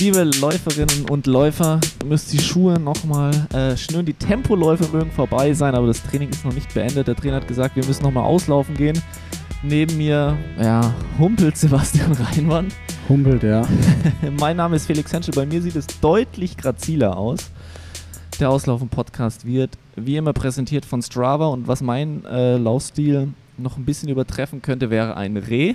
[0.00, 4.06] liebe Läuferinnen und Läufer, müsst die Schuhe nochmal äh, schnüren.
[4.06, 7.06] Die Tempoläufe mögen vorbei sein, aber das Training ist noch nicht beendet.
[7.06, 9.00] Der Trainer hat gesagt, wir müssen nochmal auslaufen gehen.
[9.62, 12.68] Neben mir, ja, humpelt Sebastian Reinmann.
[13.10, 13.62] Humpelt, ja.
[14.40, 15.34] mein Name ist Felix Henschel.
[15.34, 17.50] Bei mir sieht es deutlich graziler aus.
[18.40, 23.28] Der Auslaufen-Podcast wird wie immer präsentiert von Strava und was mein äh, Laufstil
[23.58, 25.74] noch ein bisschen übertreffen könnte, wäre ein Reh.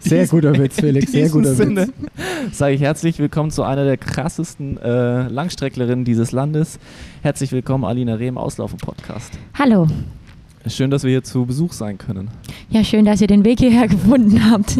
[0.00, 2.58] Sehr guter Witz, Felix, sehr guter Sinne Witz.
[2.58, 6.78] Sage ich herzlich willkommen zu einer der krassesten äh, Langstrecklerinnen dieses Landes.
[7.22, 9.32] Herzlich willkommen, Alina Reh im Auslaufen-Podcast.
[9.54, 9.86] Hallo.
[10.66, 12.28] Schön, dass wir hier zu Besuch sein können.
[12.70, 14.78] Ja, schön, dass ihr den Weg hierher gefunden habt.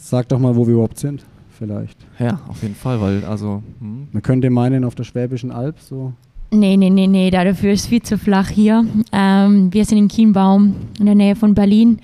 [0.00, 1.24] Sag doch mal, wo wir überhaupt sind,
[1.56, 1.98] vielleicht.
[2.18, 3.62] Ja, auf jeden Fall, weil also.
[3.80, 4.08] Hm.
[4.12, 6.12] Man könnte meinen, auf der Schwäbischen Alb so.
[6.50, 8.84] Nee, nee, nee, nee, dafür ist viel zu flach hier.
[9.12, 11.98] Ähm, wir sind in Kienbaum, in der Nähe von Berlin,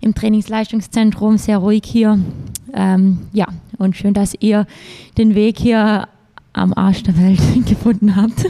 [0.00, 2.18] im Trainingsleistungszentrum, sehr ruhig hier.
[2.74, 3.46] Ähm, ja,
[3.78, 4.66] und schön, dass ihr
[5.16, 6.08] den Weg hier
[6.52, 8.44] am Arsch der Welt gefunden habt.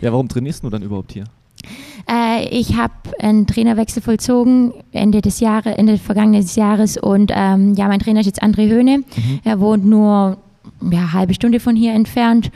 [0.00, 1.24] ja, warum trainierst du dann überhaupt hier?
[2.10, 7.74] Äh, ich habe einen Trainerwechsel vollzogen Ende des Jahres, Ende des vergangenen Jahres und ähm,
[7.74, 8.98] ja, mein Trainer ist jetzt André Höhne.
[8.98, 9.40] Mhm.
[9.44, 10.38] Er wohnt nur
[10.80, 12.50] ja, eine halbe Stunde von hier entfernt.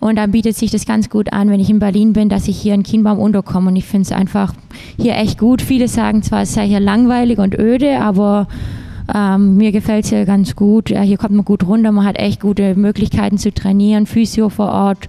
[0.00, 2.60] Und dann bietet sich das ganz gut an, wenn ich in Berlin bin, dass ich
[2.60, 3.68] hier in Kienbaum unterkomme.
[3.68, 4.54] Und ich finde es einfach
[4.98, 5.62] hier echt gut.
[5.62, 8.48] Viele sagen zwar, es sei hier langweilig und öde, aber
[9.14, 10.90] ähm, mir gefällt es hier ganz gut.
[10.90, 14.70] Ja, hier kommt man gut runter, man hat echt gute Möglichkeiten zu trainieren, Physio vor
[14.70, 15.08] Ort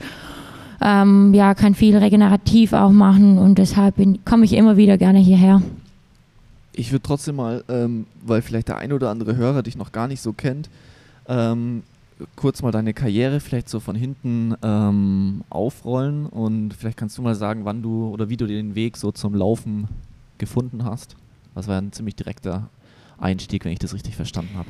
[0.81, 5.61] ähm, ja, kann viel regenerativ auch machen und deshalb komme ich immer wieder gerne hierher.
[6.73, 10.07] Ich würde trotzdem mal, ähm, weil vielleicht der ein oder andere Hörer dich noch gar
[10.07, 10.69] nicht so kennt,
[11.27, 11.81] ähm,
[12.35, 17.35] kurz mal deine Karriere vielleicht so von hinten ähm, aufrollen und vielleicht kannst du mal
[17.35, 19.87] sagen, wann du oder wie du den Weg so zum Laufen
[20.37, 21.15] gefunden hast.
[21.55, 22.69] Das war ein ziemlich direkter
[23.17, 24.69] Einstieg, wenn ich das richtig verstanden habe.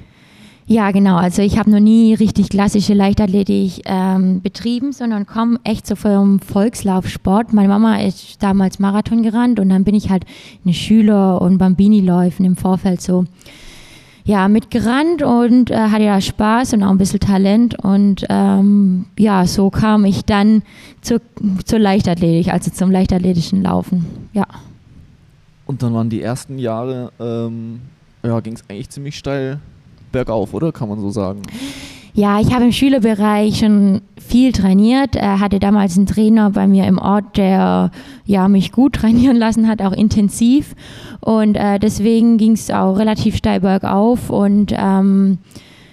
[0.70, 1.16] Ja, genau.
[1.16, 6.42] Also ich habe noch nie richtig klassische Leichtathletik ähm, betrieben, sondern komme echt so vom
[6.42, 7.54] Volkslaufsport.
[7.54, 10.26] Meine Mama ist damals Marathon gerannt und dann bin ich halt
[10.66, 13.24] eine Schüler- und Bambini-Läufen im Vorfeld so
[14.28, 17.82] ja, mitgerannt und äh, hatte da Spaß und auch ein bisschen Talent.
[17.82, 20.64] Und ähm, ja, so kam ich dann
[21.02, 21.22] zur,
[21.64, 24.06] zur Leichtathletik, also zum leichtathletischen Laufen.
[24.34, 24.46] Ja.
[25.66, 27.80] Und dann waren die ersten Jahre, ähm,
[28.22, 29.62] ja, ging es eigentlich ziemlich steil
[30.12, 30.74] bergauf, oder?
[30.74, 31.42] Kann man so sagen.
[32.18, 35.16] Ja, ich habe im Schülerbereich schon viel trainiert.
[35.16, 37.92] Er hatte damals einen Trainer bei mir im Ort, der
[38.26, 40.74] ja, mich gut trainieren lassen hat, auch intensiv.
[41.20, 44.32] Und äh, deswegen ging es auch relativ steil bergauf.
[44.32, 45.38] Und ähm,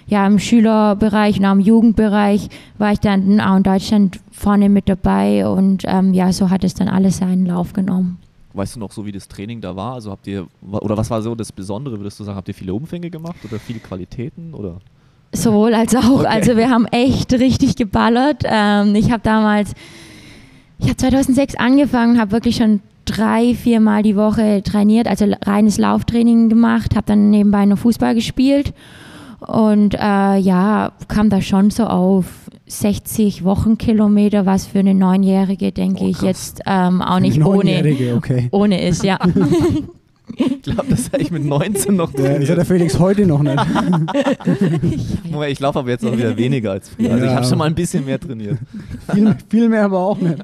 [0.07, 2.49] ja, im Schülerbereich und auch im Jugendbereich
[2.79, 5.47] war ich dann auch in Deutschland vorne mit dabei.
[5.47, 8.17] Und ähm, ja, so hat es dann alles seinen Lauf genommen.
[8.55, 9.93] Weißt du noch so, wie das Training da war?
[9.93, 12.39] Also habt ihr, oder was war so das Besondere, würdest du sagen?
[12.39, 14.81] Habt ihr viele Umfänge gemacht oder viele Qualitäten oder?
[15.35, 16.21] Sowohl als auch.
[16.21, 16.27] Okay.
[16.27, 18.43] Also wir haben echt richtig geballert.
[18.45, 19.73] Ähm, ich habe damals,
[20.79, 25.79] ich habe 2006 angefangen, habe wirklich schon drei, vier Mal die Woche trainiert, also reines
[25.79, 28.73] Lauftraining gemacht, habe dann nebenbei noch Fußball gespielt
[29.47, 32.27] und äh, ja, kam da schon so auf
[32.67, 38.49] 60 Wochenkilometer, was für eine Neunjährige, denke oh, ich, jetzt ähm, auch nicht ohne, okay.
[38.53, 39.19] ohne ist, ja.
[40.37, 42.43] Ich glaube, das habe ich mit 19 noch trainiert.
[42.43, 43.57] Das hat der Felix heute noch nicht.
[45.31, 47.13] Moment, ich laufe aber jetzt auch wieder weniger als früher.
[47.13, 47.31] Also ja.
[47.31, 48.59] ich habe schon mal ein bisschen mehr trainiert.
[49.13, 50.43] Viel, viel, mehr aber auch nicht.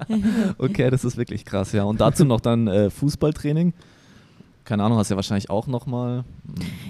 [0.59, 1.85] Okay, das ist wirklich krass, ja.
[1.85, 3.73] Und dazu noch dann äh, Fußballtraining.
[4.65, 6.25] Keine Ahnung, hast du ja wahrscheinlich auch noch mal.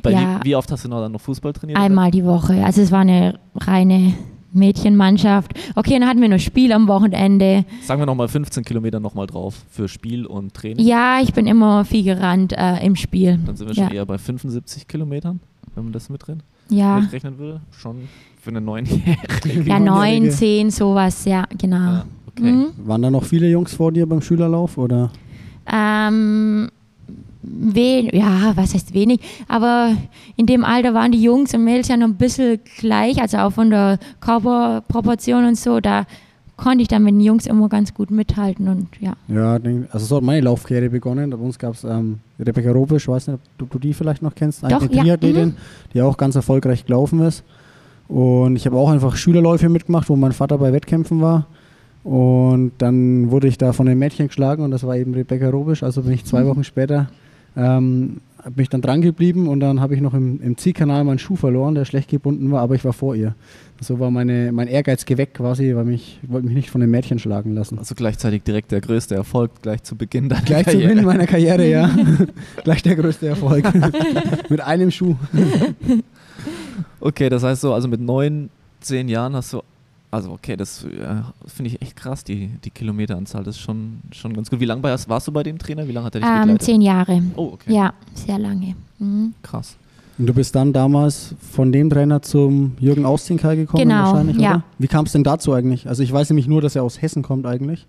[0.05, 0.41] Ja.
[0.43, 1.79] Wie, wie, oft hast du noch dann noch Fußball trainiert?
[1.79, 2.65] Einmal die Woche.
[2.65, 4.15] Also es war eine reine
[4.53, 5.53] Mädchenmannschaft.
[5.75, 7.65] Okay, dann hatten wir noch Spiel am Wochenende.
[7.83, 10.85] Sagen wir nochmal 15 Kilometer nochmal drauf für Spiel und Training.
[10.85, 13.39] Ja, ich bin immer viel gerannt äh, im Spiel.
[13.45, 15.41] Dann sind wir schon eher bei 75 Kilometern,
[15.75, 17.01] wenn man das mitrechnen ja.
[17.39, 17.61] würde.
[17.71, 18.09] Schon
[18.41, 19.63] für eine neunjährige.
[19.67, 21.77] Ja, neun, zehn, sowas, ja, genau.
[21.77, 22.53] Ja, okay.
[22.53, 22.67] Mhm.
[22.85, 25.11] Waren da noch viele Jungs vor dir beim Schülerlauf oder?
[25.71, 26.71] Ähm,
[27.43, 29.97] wenig, ja, was heißt wenig, aber
[30.37, 33.51] in dem Alter waren die Jungs und Mädels ja noch ein bisschen gleich, also auch
[33.51, 36.07] von der Körperproportion und so, da
[36.61, 39.15] konnte ich dann mit den Jungs immer ganz gut mithalten und ja.
[39.29, 39.59] Ja,
[39.91, 41.31] also so hat meine Laufkarriere begonnen.
[41.31, 44.35] Bei uns gab es ähm, Rebecca Robisch, ich weiß nicht, ob du die vielleicht noch
[44.35, 45.47] kennst, eine Doch, Triathletin, ja.
[45.47, 45.55] mhm.
[45.95, 47.43] die auch ganz erfolgreich gelaufen ist.
[48.09, 51.47] Und ich habe auch einfach Schülerläufe mitgemacht, wo mein Vater bei Wettkämpfen war.
[52.03, 55.83] Und dann wurde ich da von einem Mädchen geschlagen und das war eben Rebecca Robisch.
[55.83, 56.49] Also bin ich zwei mhm.
[56.49, 57.09] Wochen später
[57.57, 61.19] ähm, habe mich dann dran geblieben und dann habe ich noch im, im Ziehkanal meinen
[61.19, 63.35] Schuh verloren, der schlecht gebunden war, aber ich war vor ihr.
[63.81, 66.91] So war meine, mein Ehrgeiz geweckt quasi, weil mich, ich wollte mich nicht von den
[66.91, 67.79] Mädchen schlagen lassen.
[67.79, 70.83] Also gleichzeitig direkt der größte Erfolg, gleich zu Beginn deiner gleich Karriere.
[70.83, 71.91] Gleich zu Beginn meiner Karriere, ja.
[72.65, 73.65] gleich der größte Erfolg.
[74.49, 75.17] Mit einem Schuh.
[77.01, 78.51] Okay, das heißt so, also mit neun,
[78.81, 79.63] zehn Jahren hast du,
[80.11, 80.89] also okay, das äh,
[81.47, 84.61] finde ich echt krass, die, die Kilometeranzahl, das ist schon, schon ganz gut.
[84.61, 85.87] Wie lange warst, warst du bei dem Trainer?
[85.87, 86.63] Wie lange hat er dich Ähm, begleitet?
[86.63, 87.23] zehn Jahre.
[87.37, 87.73] Oh, okay.
[87.75, 88.75] Ja, sehr lange.
[88.99, 89.35] Mhm.
[89.43, 89.77] Krass.
[90.19, 94.51] Und du bist dann damals von dem Trainer zum Jürgen Austinkai gekommen Genau, wahrscheinlich, ja.
[94.57, 94.63] oder?
[94.79, 95.89] Wie kam es denn dazu eigentlich?
[95.89, 97.87] Also ich weiß nämlich nur, dass er aus Hessen kommt eigentlich.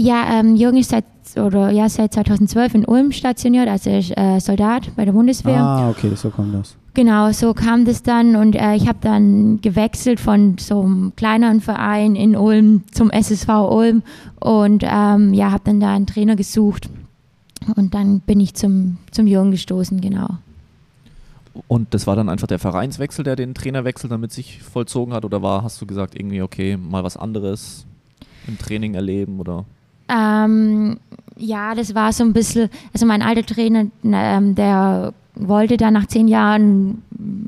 [0.00, 1.04] Ja, ähm, Jürgen ist seit,
[1.34, 5.60] oder, ja, seit 2012 in Ulm stationiert, also er ist äh, Soldat bei der Bundeswehr.
[5.60, 6.76] Ah, okay, so kommt das.
[6.94, 11.60] Genau, so kam das dann und äh, ich habe dann gewechselt von so einem kleineren
[11.60, 14.04] Verein in Ulm zum SSV Ulm
[14.38, 16.88] und ähm, ja, habe dann da einen Trainer gesucht
[17.74, 20.28] und dann bin ich zum, zum Jürgen gestoßen, genau.
[21.66, 25.24] Und das war dann einfach der Vereinswechsel, der den Trainerwechsel damit sich vollzogen hat?
[25.24, 27.84] Oder war, hast du gesagt, irgendwie, okay, mal was anderes
[28.46, 29.64] im Training erleben oder?
[30.08, 30.98] Ähm,
[31.36, 36.06] ja, das war so ein bisschen, also mein alter Trainer, ähm, der wollte dann nach
[36.06, 37.02] zehn Jahren,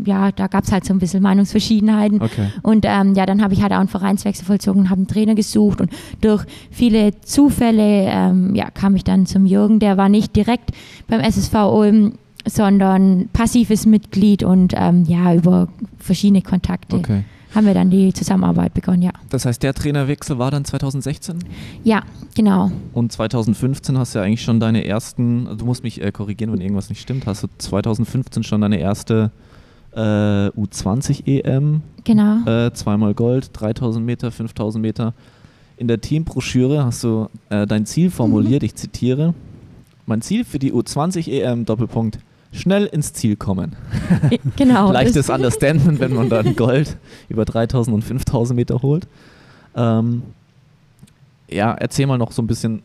[0.05, 2.23] ja, da gab es halt so ein bisschen Meinungsverschiedenheiten.
[2.23, 2.49] Okay.
[2.63, 5.35] Und ähm, ja, dann habe ich halt auch einen Vereinswechsel vollzogen und habe einen Trainer
[5.35, 5.81] gesucht.
[5.81, 5.91] Und
[6.21, 9.81] durch viele Zufälle ähm, ja, kam ich dann zum Jürgen.
[9.81, 10.71] Der war nicht direkt
[11.09, 12.13] beim SSV Ulm,
[12.47, 15.69] sondern passives Mitglied und ähm, ja, über
[15.99, 17.25] verschiedene Kontakte Okay.
[17.55, 19.11] Haben wir dann die Zusammenarbeit begonnen, ja.
[19.31, 21.39] Das heißt, der Trainerwechsel war dann 2016
[21.85, 22.03] Ja,
[22.35, 22.71] genau.
[22.93, 26.53] und 2015 hast du ja eigentlich schon deine ersten, also du musst mich äh, korrigieren,
[26.53, 29.31] wenn irgendwas nicht stimmt, hast du 2015 schon deine erste
[29.93, 32.47] äh, U20 EM, Genau.
[32.47, 35.15] äh, zweimal Gold, 3000 Meter, 5000 Meter.
[35.77, 39.35] In der Teambroschüre hast du äh, dein Ziel formuliert, ich zitiere,
[40.07, 42.19] mein Ziel für die U20 EM, Doppelpunkt,
[42.53, 43.77] schnell ins Ziel kommen.
[44.57, 44.93] genau.
[44.93, 46.97] Leichtes Understatement, wenn man dann Gold
[47.29, 49.07] über 3000 und 5000 Meter holt.
[49.75, 50.23] Ähm,
[51.49, 52.83] ja, erzähl mal noch so ein bisschen.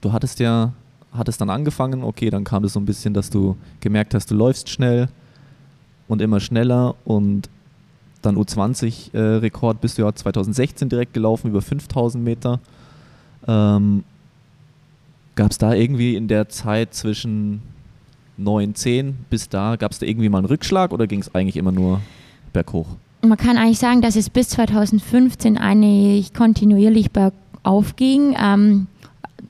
[0.00, 0.72] Du hattest ja,
[1.12, 4.34] hattest dann angefangen, okay, dann kam es so ein bisschen, dass du gemerkt hast, du
[4.34, 5.08] läufst schnell
[6.08, 7.48] und immer schneller und
[8.20, 12.60] dann U20-Rekord bist du ja 2016 direkt gelaufen, über 5000 Meter.
[13.46, 14.04] Ähm,
[15.36, 17.60] Gab es da irgendwie in der Zeit zwischen
[18.36, 21.56] 9, 10 bis da, gab es da irgendwie mal einen Rückschlag oder ging es eigentlich
[21.56, 22.00] immer nur
[22.52, 22.88] berghoch?
[23.22, 28.36] Man kann eigentlich sagen, dass es bis 2015 eigentlich kontinuierlich bergauf ging.
[28.38, 28.86] Ähm,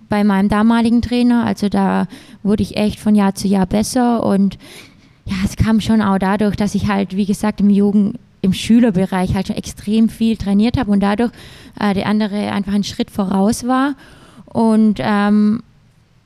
[0.09, 2.07] bei meinem damaligen Trainer, also da
[2.43, 4.59] wurde ich echt von Jahr zu Jahr besser und
[5.25, 9.35] ja, es kam schon auch dadurch, dass ich halt, wie gesagt, im Jugend, im Schülerbereich
[9.35, 11.33] halt schon extrem viel trainiert habe und dadurch
[11.81, 13.95] äh, der andere einfach einen Schritt voraus war.
[14.45, 15.63] Und ähm,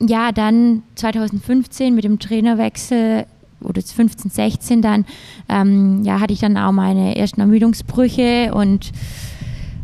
[0.00, 3.26] ja, dann 2015 mit dem Trainerwechsel
[3.60, 5.04] oder 15, 16 dann,
[5.48, 8.92] ähm, ja, hatte ich dann auch meine ersten Ermüdungsbrüche und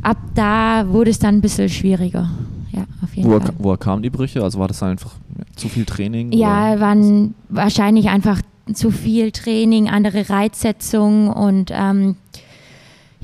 [0.02, 2.30] ab da wurde es dann ein bisschen schwieriger.
[2.70, 3.54] Ja, auf jeden Woher, Fall.
[3.58, 4.42] woher kamen die Brüche?
[4.42, 5.12] Also war das einfach
[5.56, 6.32] zu viel Training?
[6.32, 6.80] Ja, oder?
[6.80, 8.40] waren wahrscheinlich einfach
[8.72, 12.16] zu viel Training, andere Reizsetzung und ähm,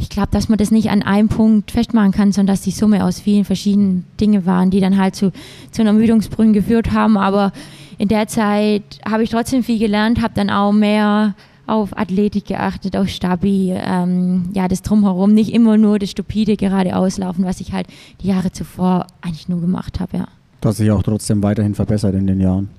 [0.00, 3.04] ich glaube, dass man das nicht an einem Punkt festmachen kann, sondern dass die Summe
[3.04, 5.30] aus vielen verschiedenen Dingen waren, die dann halt zu,
[5.70, 7.18] zu einer Ermüdungsbrüchen geführt haben.
[7.18, 7.52] Aber
[7.98, 11.34] in der Zeit habe ich trotzdem viel gelernt, habe dann auch mehr
[11.66, 17.44] auf Athletik geachtet, auf Stabi, ähm, ja, das Drumherum, nicht immer nur das stupide geradeauslaufen,
[17.44, 17.86] was ich halt
[18.22, 20.28] die Jahre zuvor eigentlich nur gemacht habe, ja.
[20.62, 22.70] Du hast dich auch trotzdem weiterhin verbessert in den Jahren.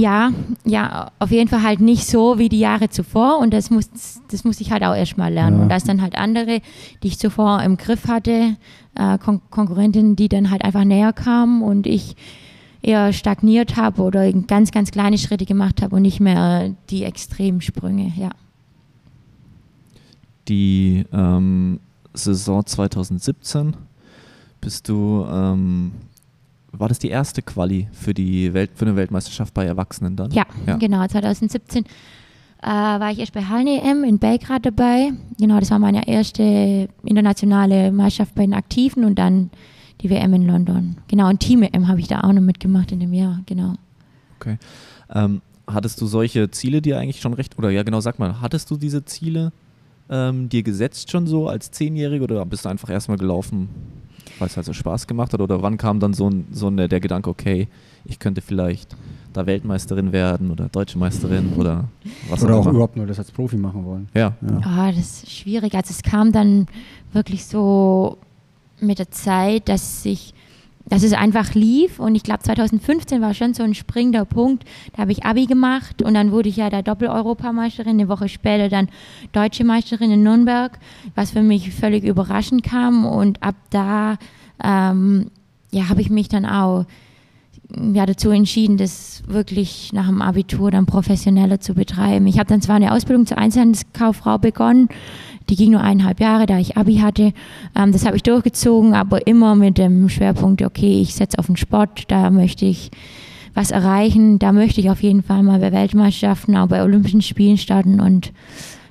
[0.00, 0.32] Ja,
[0.64, 3.90] ja, auf jeden Fall halt nicht so wie die Jahre zuvor und das muss,
[4.30, 5.58] das muss ich halt auch erstmal lernen.
[5.58, 5.62] Ja.
[5.62, 6.62] Und da ist dann halt andere,
[7.02, 8.56] die ich zuvor im Griff hatte,
[8.94, 12.16] äh, Kon Konkurrentinnen, die dann halt einfach näher kamen und ich
[12.80, 18.12] eher stagniert habe oder ganz, ganz kleine Schritte gemacht habe und nicht mehr die Extremsprünge,
[18.16, 18.30] ja.
[20.48, 21.78] Die ähm,
[22.14, 23.76] Saison 2017
[24.62, 25.92] bist du, ähm,
[26.72, 30.30] war das die erste Quali für die Welt, für eine Weltmeisterschaft bei Erwachsenen dann?
[30.30, 30.76] Ja, Ja.
[30.76, 31.06] genau.
[31.06, 31.84] 2017
[32.62, 35.10] äh, war ich erst bei Hallen EM in Belgrad dabei.
[35.38, 39.50] Genau, das war meine erste internationale Meisterschaft bei den Aktiven und dann
[40.02, 40.96] die WM in London.
[41.08, 43.74] Genau, und Team EM habe ich da auch noch mitgemacht in dem Jahr, genau.
[45.12, 48.70] Ähm, hattest du solche Ziele dir eigentlich schon recht, oder ja genau, sag mal, hattest
[48.70, 49.52] du diese Ziele
[50.08, 53.68] ähm, dir gesetzt schon so als Zehnjährige oder bist du einfach erstmal gelaufen,
[54.40, 55.40] weil es halt so Spaß gemacht hat?
[55.40, 57.68] Oder wann kam dann so, ein, so eine, der Gedanke, okay,
[58.04, 58.96] ich könnte vielleicht
[59.32, 61.84] da Weltmeisterin werden oder Deutsche Meisterin oder
[62.28, 62.70] was Oder auch auch immer?
[62.72, 64.08] überhaupt nur das als Profi machen wollen.
[64.14, 64.60] Ja, Ja.
[64.64, 65.74] Ah, das ist schwierig.
[65.74, 66.66] Also es kam dann
[67.12, 68.18] wirklich so
[68.80, 70.34] mit der Zeit, dass ich,
[70.90, 74.64] dass es einfach lief und ich glaube 2015 war schon so ein springender Punkt.
[74.92, 78.68] Da habe ich Abi gemacht und dann wurde ich ja da Doppel-Europameisterin, eine Woche später
[78.68, 78.88] dann
[79.32, 80.78] Deutsche Meisterin in Nürnberg,
[81.14, 84.18] was für mich völlig überraschend kam und ab da
[84.62, 85.30] ähm,
[85.70, 86.84] ja, habe ich mich dann auch
[87.92, 92.26] ja, dazu entschieden, das wirklich nach dem Abitur dann professioneller zu betreiben.
[92.26, 94.88] Ich habe dann zwar eine Ausbildung zur Einzelhandelskauffrau begonnen,
[95.48, 97.32] die ging nur eineinhalb Jahre, da ich Abi hatte.
[97.76, 101.56] Ähm, das habe ich durchgezogen, aber immer mit dem Schwerpunkt, okay, ich setze auf den
[101.56, 102.90] Sport, da möchte ich
[103.54, 107.56] was erreichen, da möchte ich auf jeden Fall mal bei Weltmeisterschaften, auch bei Olympischen Spielen
[107.56, 108.32] starten und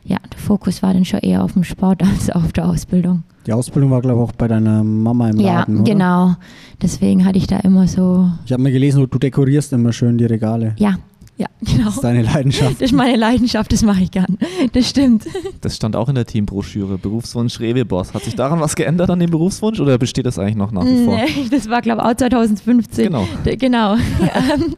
[0.04, 3.24] ja, der Fokus war dann schon eher auf dem Sport als auf der Ausbildung.
[3.46, 5.84] Die Ausbildung war, glaube ich, auch bei deiner Mama im Ja, Laden, oder?
[5.92, 6.36] genau.
[6.82, 10.26] Deswegen hatte ich da immer so, Ich habe mal gelesen, du dekorierst immer schön die
[10.26, 10.74] Regale.
[10.78, 10.96] ja,
[11.40, 11.86] ja, genau.
[11.86, 12.74] Das ist deine Leidenschaft.
[12.74, 14.38] Das ist meine Leidenschaft, das mache ich gern.
[14.74, 15.26] Das stimmt.
[15.62, 16.98] Das stand auch in der Teambroschüre.
[16.98, 18.14] Berufswunsch Rewe-Boss.
[18.14, 21.06] Hat sich daran was geändert an dem Berufswunsch oder besteht das eigentlich noch nach wie
[21.06, 21.16] vor?
[21.16, 23.06] Nee, das war, glaube ich, auch 2015.
[23.06, 23.26] Genau.
[23.46, 23.96] D- Genau.
[24.22, 24.76] Ähm,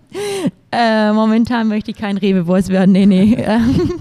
[0.72, 2.92] äh, momentan möchte ich kein Rewe-Boss werden.
[2.94, 3.36] Nee, nee.
[3.46, 3.92] Ähm,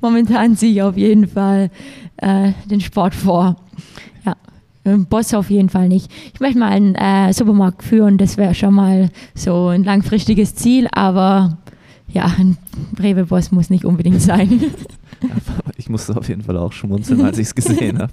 [0.00, 1.70] momentan ziehe ich auf jeden Fall
[2.18, 3.56] äh, den Sport vor.
[4.24, 4.34] Ja.
[4.84, 6.10] Ein Boss auf jeden Fall nicht.
[6.34, 10.86] Ich möchte mal einen äh, Supermarkt führen, das wäre schon mal so ein langfristiges Ziel,
[10.92, 11.58] aber
[12.16, 12.56] ja, ein
[12.98, 14.60] Rewe-Boss muss nicht unbedingt sein.
[15.78, 18.12] Ich musste auf jeden Fall auch schmunzeln, als ich es gesehen habe.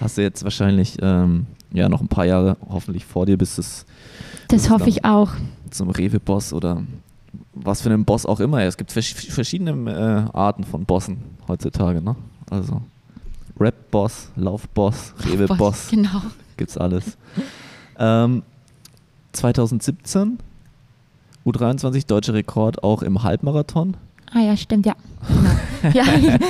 [0.00, 3.84] Hast du jetzt wahrscheinlich ähm, ja, noch ein paar Jahre hoffentlich vor dir, bis es
[4.48, 5.30] Das hoffe ich auch.
[5.70, 6.82] zum Rewe-Boss oder
[7.52, 8.62] was für einen Boss auch immer.
[8.62, 9.90] Es gibt vers verschiedene
[10.32, 12.00] äh, Arten von Bossen heutzutage.
[12.02, 12.16] Ne?
[12.50, 12.80] Also
[13.60, 16.22] Rap-Boss, Lauf-Boss, Rewe-Boss, Genau.
[16.56, 17.16] gibt's alles.
[17.98, 18.42] Ähm,
[19.32, 20.38] 2017
[21.46, 23.96] U23 deutscher Rekord auch im Halbmarathon.
[24.32, 24.94] Ah ja, stimmt, ja.
[25.82, 25.94] Genau.
[25.94, 26.04] ja,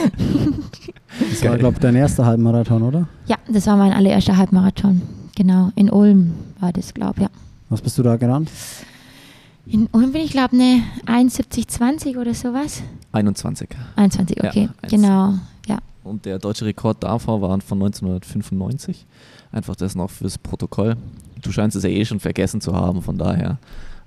[1.31, 3.09] Das war, glaube ich, dein erster Halbmarathon, oder?
[3.27, 5.03] ja, das war mein allererster Halbmarathon.
[5.37, 7.29] Genau, in Ulm war das, glaube ich, ja.
[7.69, 8.51] Was bist du da gerannt?
[9.67, 10.61] In Ulm bin ich, glaube ich,
[11.07, 12.83] eine 71,20 oder sowas.
[13.13, 13.69] 21.
[13.97, 14.91] 21, Ja, okay, eins.
[14.93, 15.35] genau,
[15.67, 15.79] ja.
[16.05, 19.07] Und der deutsche Rekord davor war von 1995.
[19.53, 20.97] Einfach das noch fürs Protokoll.
[21.43, 23.59] Du scheinst es ja eh schon vergessen zu haben, von daher.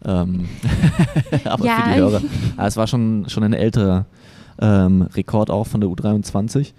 [0.05, 0.45] Ähm,
[1.45, 1.81] aber Ja.
[1.81, 2.21] für die Hörer.
[2.57, 4.05] Aber es war schon, schon ein älterer
[4.59, 6.73] ähm, Rekord auch von der U23.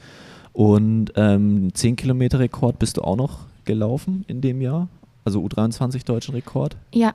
[0.52, 4.88] Und ähm, 10 Kilometer Rekord bist du auch noch gelaufen in dem Jahr.
[5.24, 6.76] Also U23 deutschen Rekord.
[6.92, 7.12] Ja,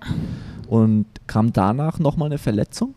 [0.67, 2.93] Und kam danach nochmal eine Verletzung?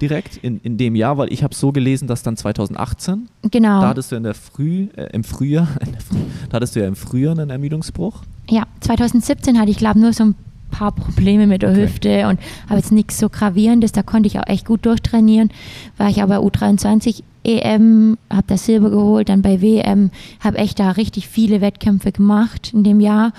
[0.00, 3.80] Direkt in, in dem Jahr, weil ich habe so gelesen, dass dann 2018 genau.
[3.80, 6.16] da hattest du in der Früh, äh, im Frühjahr, der Früh,
[6.48, 8.22] da hattest du ja im Frühjahr einen Ermüdungsbruch.
[8.48, 10.34] Ja, 2017 hatte ich, glaube nur so ein
[10.78, 11.82] paar Probleme mit der Okay.
[11.82, 13.92] Hüfte und habe jetzt nichts so gravierendes.
[13.92, 15.50] Da konnte ich auch echt gut durchtrainieren.
[15.96, 20.90] War ich aber U23 EM, habe das Silber geholt, dann bei WM, habe echt da
[20.92, 23.32] richtig viele Wettkämpfe gemacht in dem Jahr.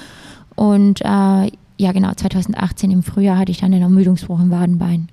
[0.56, 1.06] Und äh,
[1.78, 5.08] ja, genau, 2018 im Frühjahr hatte ich dann einen Ermüdungsbruch im Wadenbein.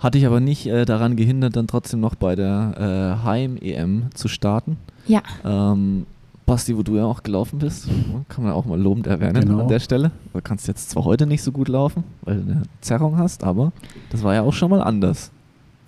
[0.00, 4.28] Hatte ich aber nicht äh, daran gehindert, dann trotzdem noch bei der äh, Heim-EM zu
[4.28, 4.76] starten.
[5.06, 6.06] Ja, Ähm,
[6.46, 7.88] Basti, wo du ja auch gelaufen bist,
[8.28, 9.60] kann man auch mal lobend erwähnen Genau.
[9.62, 10.10] an der Stelle.
[10.32, 13.72] Du kannst jetzt zwar heute nicht so gut laufen, weil du eine Zerrung hast, aber
[14.10, 15.30] das war ja auch schon mal anders.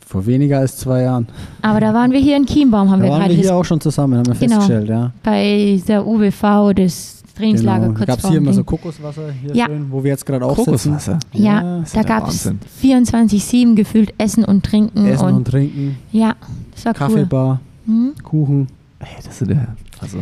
[0.06, 1.26] Vor weniger als zwei Jahren.
[1.62, 3.64] aber da waren wir hier in Chiembaum, haben Da wir waren gerade wir hier auch
[3.64, 4.54] schon zusammen, haben wir Genau.
[4.60, 5.10] festgestellt, ja.
[5.22, 7.98] bei der UWV, das Trainingslager Genau.
[7.98, 8.64] kurz Gab es hier immer so.
[8.64, 9.66] Kokoswasser hier Ja.
[9.66, 10.64] schön, wo wir jetzt gerade auch sitzen.
[10.92, 11.18] Kokoswasser.
[11.32, 12.60] Ja, ist ja da der gab es Wahnsinn.
[12.80, 15.04] 24-7 gefühlt Essen und Trinken.
[15.06, 16.34] Essen und, und trinken, ja,
[16.72, 17.94] das war Kaffeebar, cool.
[17.94, 18.14] Hm?
[18.22, 18.68] Kuchen.
[19.00, 19.66] Hey, das sind ja,
[20.00, 20.18] also,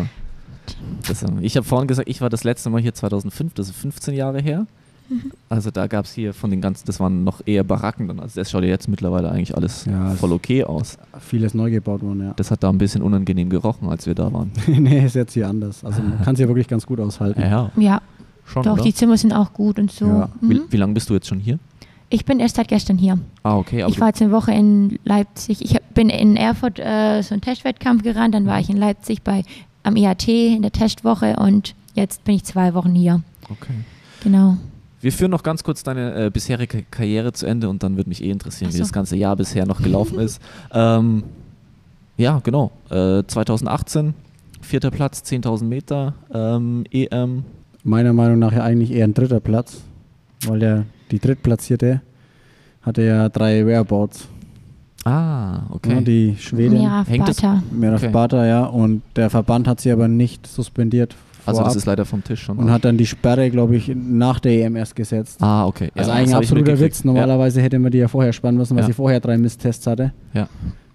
[1.07, 3.77] das, ähm, ich habe vorhin gesagt, ich war das letzte Mal hier 2005, das ist
[3.77, 4.67] 15 Jahre her.
[5.11, 5.33] Mhm.
[5.51, 8.21] Also da gab es hier von den ganzen, das waren noch eher Baracken dann.
[8.21, 10.97] Also das schaut ja jetzt mittlerweile eigentlich alles Ja, voll okay aus.
[11.21, 12.33] Vieles neu gebaut worden, ja.
[12.37, 14.51] Das hat da ein bisschen unangenehm gerochen, als wir da waren.
[14.67, 15.85] nee, ist jetzt hier anders.
[15.85, 17.41] Also man kann es ja wirklich ganz gut aushalten.
[17.43, 18.01] Ja, Ja,
[18.47, 18.63] schon.
[18.63, 18.83] doch, oder?
[18.83, 20.07] die Zimmer sind auch gut und so.
[20.07, 20.29] Ja.
[20.41, 20.63] Wie, Mhm.
[20.71, 21.59] wie lange bist du jetzt schon hier?
[22.09, 23.19] Ich bin erst seit gestern hier.
[23.43, 23.83] Ah, okay.
[23.83, 25.61] Aber Ich war jetzt eine Woche in Leipzig.
[25.63, 29.23] Ich hab- bin in Erfurt äh, so einen Testwettkampf gerannt, dann war ich in Leipzig
[29.23, 29.43] bei,
[29.85, 33.23] am IAT in der Testwoche und jetzt bin ich zwei Wochen hier.
[33.51, 33.75] okay.
[34.23, 34.57] Genau.
[35.01, 38.25] Wir führen noch ganz kurz deine äh, bisherige Karriere zu Ende und dann würde mich
[38.25, 38.85] eh interessieren, Ach wie so.
[38.85, 40.41] das ganze Jahr bisher noch gelaufen ist.
[40.73, 41.25] Ähm,
[42.17, 42.71] ja, genau.
[42.91, 44.15] Äh, 2018,
[44.63, 47.45] vierter Platz, 10.000 Meter, ähm, EM.
[47.83, 49.83] Meiner Meinung nach ja eigentlich eher ein dritter Platz,
[50.47, 52.01] weil der, die Drittplatzierte
[52.81, 54.27] hatte ja drei Whereabouts.
[55.05, 55.95] Ah, okay.
[55.95, 57.63] Ja, die Schwedin, Mira Hängt das- Bata.
[57.71, 58.13] Miraf Okay.
[58.13, 61.15] Bata, ja, und der Verband hat sie aber nicht suspendiert.
[61.47, 62.57] also das ist leider vom Tisch schon.
[62.59, 65.43] und hat dann die Sperre, glaube ich, nach der EM erst gesetzt.
[65.43, 65.91] ah, okay.
[65.95, 66.81] also Ja, eigentlich absoluter.
[66.81, 67.05] Witz.
[67.05, 68.87] Normalerweise hätte man die ja vorher spannen müssen, weil Ja.
[68.87, 70.13] sie vorher drei Misstests hatte.
[70.33, 70.49] Ja.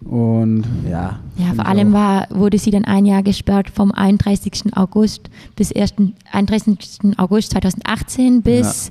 [0.03, 1.19] Und ja.
[1.37, 4.75] Ja, vor allem war, wurde sie dann ein Jahr gesperrt vom 31.
[4.75, 5.93] August bis 1.
[6.31, 7.17] 31.
[7.17, 8.89] August 2018 bis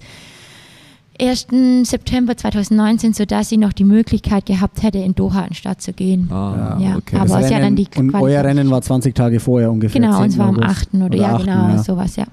[1.21, 1.47] 1.
[1.83, 5.93] September 2019, sodass sie noch die Möglichkeit gehabt hätte, in Doha an den Start zu
[5.93, 6.31] gehen.
[6.31, 7.17] Ah, Ja, okay.
[7.17, 10.01] aber Das es ist ja dann die und euer Rennen war 20 Tage vorher ungefähr.
[10.01, 10.33] Genau, und 10.
[10.33, 10.95] zwar am August 8.
[10.95, 11.79] oder, ja, 8., genau, ja.
[11.83, 12.25] sowas, ja.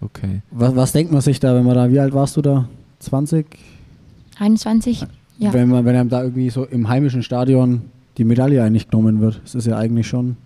[0.00, 0.42] okay.
[0.50, 2.68] Was, was denkt man sich da, wenn man da, wie alt warst du da?
[3.00, 3.46] 20.
[4.38, 5.04] 21?
[5.38, 5.52] Ja.
[5.52, 7.82] Wenn, man, wenn einem da irgendwie so im heimischen Stadion
[8.18, 9.40] die Medaille eigentlich genommen wird.
[9.44, 10.36] Das ist ja eigentlich schon ein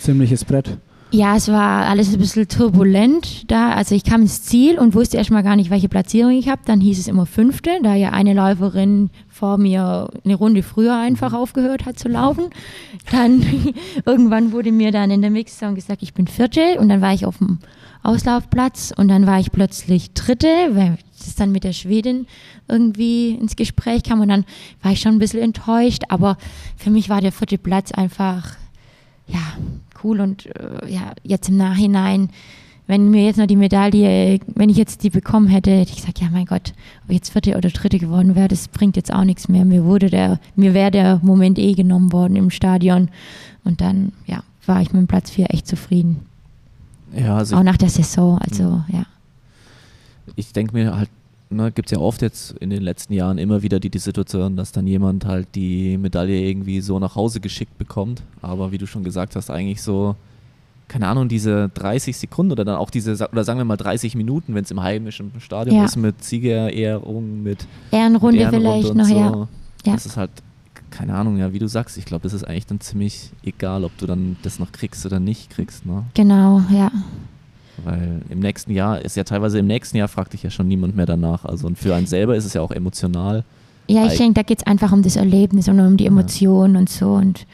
[0.00, 0.78] ziemliches Brett.
[1.14, 3.72] Ja, es war alles ein bisschen turbulent da.
[3.72, 6.62] Also ich kam ins Ziel und wusste erstmal gar nicht, welche Platzierung ich habe.
[6.64, 11.34] Dann hieß es immer fünfte, da ja eine Läuferin vor mir eine Runde früher einfach
[11.34, 12.44] aufgehört hat zu laufen.
[13.10, 13.44] Dann
[14.06, 17.26] irgendwann wurde mir dann in der Mixzone gesagt, ich bin vierte und dann war ich
[17.26, 17.58] auf dem
[18.02, 22.26] Auslaufplatz und dann war ich plötzlich dritte, weil das dann mit der Schwedin
[22.68, 24.46] irgendwie ins Gespräch kam und dann
[24.82, 26.38] war ich schon ein bisschen enttäuscht, aber
[26.78, 28.56] für mich war der vierte Platz einfach,
[29.26, 29.40] ja,
[30.02, 32.30] cool und äh, ja, jetzt im Nachhinein,
[32.86, 36.20] wenn mir jetzt noch die Medaille, wenn ich jetzt die bekommen hätte, hätte ich gesagt,
[36.20, 39.24] ja mein Gott, ob ich jetzt vierte oder dritte geworden wäre, das bringt jetzt auch
[39.24, 39.64] nichts mehr.
[39.64, 43.08] Mir wurde der, mir wäre der Moment eh genommen worden im Stadion
[43.64, 46.20] und dann, ja, war ich mit dem Platz vier echt zufrieden.
[47.14, 49.04] Ja, also auch nach der Saison, also ja.
[50.36, 51.10] Ich denke mir halt,
[51.52, 54.56] ne, gibt es ja oft jetzt in den letzten Jahren immer wieder die, die Situation,
[54.56, 58.22] dass dann jemand halt die Medaille irgendwie so nach Hause geschickt bekommt.
[58.40, 60.16] Aber wie du schon gesagt hast, eigentlich so,
[60.88, 64.54] keine Ahnung, diese 30 Sekunden oder dann auch diese, oder sagen wir mal 30 Minuten,
[64.54, 65.84] wenn es im heimischen Stadion Ja.
[65.84, 69.14] ist, mit Siegerehrung, mit Ehrenrunde, mit Ehrenrunde vielleicht noch, so.
[69.16, 69.48] ja.
[69.86, 69.92] Ja.
[69.94, 70.30] Das ist halt,
[70.90, 73.96] keine Ahnung, ja, wie du sagst, ich glaube, es ist eigentlich dann ziemlich egal, ob
[73.98, 76.04] du dann das noch kriegst oder nicht kriegst, ne?
[76.14, 76.90] Genau, ja.
[77.84, 80.96] Weil im nächsten Jahr ist ja teilweise im nächsten Jahr fragt dich ja schon niemand
[80.96, 81.44] mehr danach.
[81.44, 83.44] Also und für einen selber ist es ja auch emotional.
[83.88, 86.88] Ja, ich denke, da geht es einfach um das Erlebnis und um die Emotionen und
[86.88, 87.12] so.
[87.12, 87.46] Und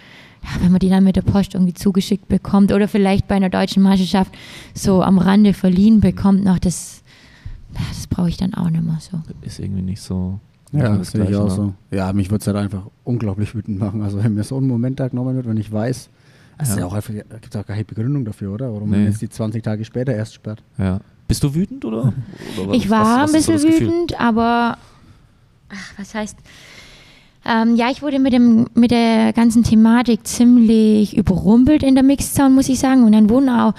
[0.42, 3.50] ja, wenn man die dann mit der Post irgendwie zugeschickt bekommt oder vielleicht bei einer
[3.50, 4.32] deutschen Meisterschaft
[4.74, 7.02] so am Rande verliehen bekommt, noch das,
[7.74, 9.20] ja, das brauche ich dann auch nicht mehr so.
[9.42, 10.38] Ist irgendwie nicht so.
[10.72, 11.50] Ja, nicht das sehe ich auch ne?
[11.50, 11.74] so.
[11.90, 14.02] Ja, mich würde es halt einfach unglaublich wütend machen.
[14.02, 16.10] Also wenn mir so ein Moment da genommen wird, wenn ich weiß,
[16.58, 16.80] es ist Ja.
[16.80, 18.72] ja auch einfach, da gibt es auch keine Begründung dafür, oder?
[18.72, 18.96] Warum Nee.
[18.98, 20.62] man jetzt die 20 Tage später erst sperrt.
[20.76, 21.00] Ja.
[21.26, 22.12] Bist du wütend oder?
[22.58, 23.88] oder was- Ich war was- ein was so bisschen das Gefühl?
[23.88, 24.78] wütend, aber
[25.70, 26.36] ach, was heißt?
[27.44, 32.50] Ähm, ja, ich wurde mit, dem, mit der ganzen Thematik ziemlich überrumpelt in der Mixzone,
[32.50, 33.04] muss ich sagen.
[33.04, 33.74] Und dann wurden auch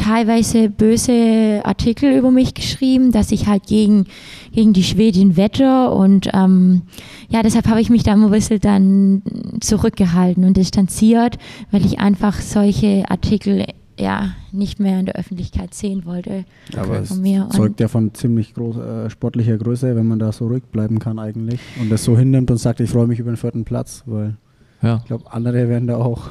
[0.00, 4.06] teilweise böse Artikel über mich geschrieben, dass ich halt gegen,
[4.52, 5.90] gegen die Schwedin wette.
[5.90, 6.82] Und ähm,
[7.28, 9.22] ja, deshalb habe ich mich da immer ein bisschen dann
[9.60, 11.38] zurückgehalten und distanziert,
[11.70, 13.64] weil ich einfach solche Artikel
[14.00, 16.44] ja nicht mehr in der Öffentlichkeit sehen wollte.
[16.76, 17.42] Aber es von mir.
[17.44, 21.00] Und- zeugt ja von ziemlich groß, äh, sportlicher Größe, wenn man da so ruhig bleiben
[21.00, 21.58] kann eigentlich.
[21.80, 24.36] Und das so hinnimmt und sagt, ich freue mich über den vierten Platz, weil
[24.82, 24.98] Ja.
[24.98, 26.28] ich glaube, andere werden da auch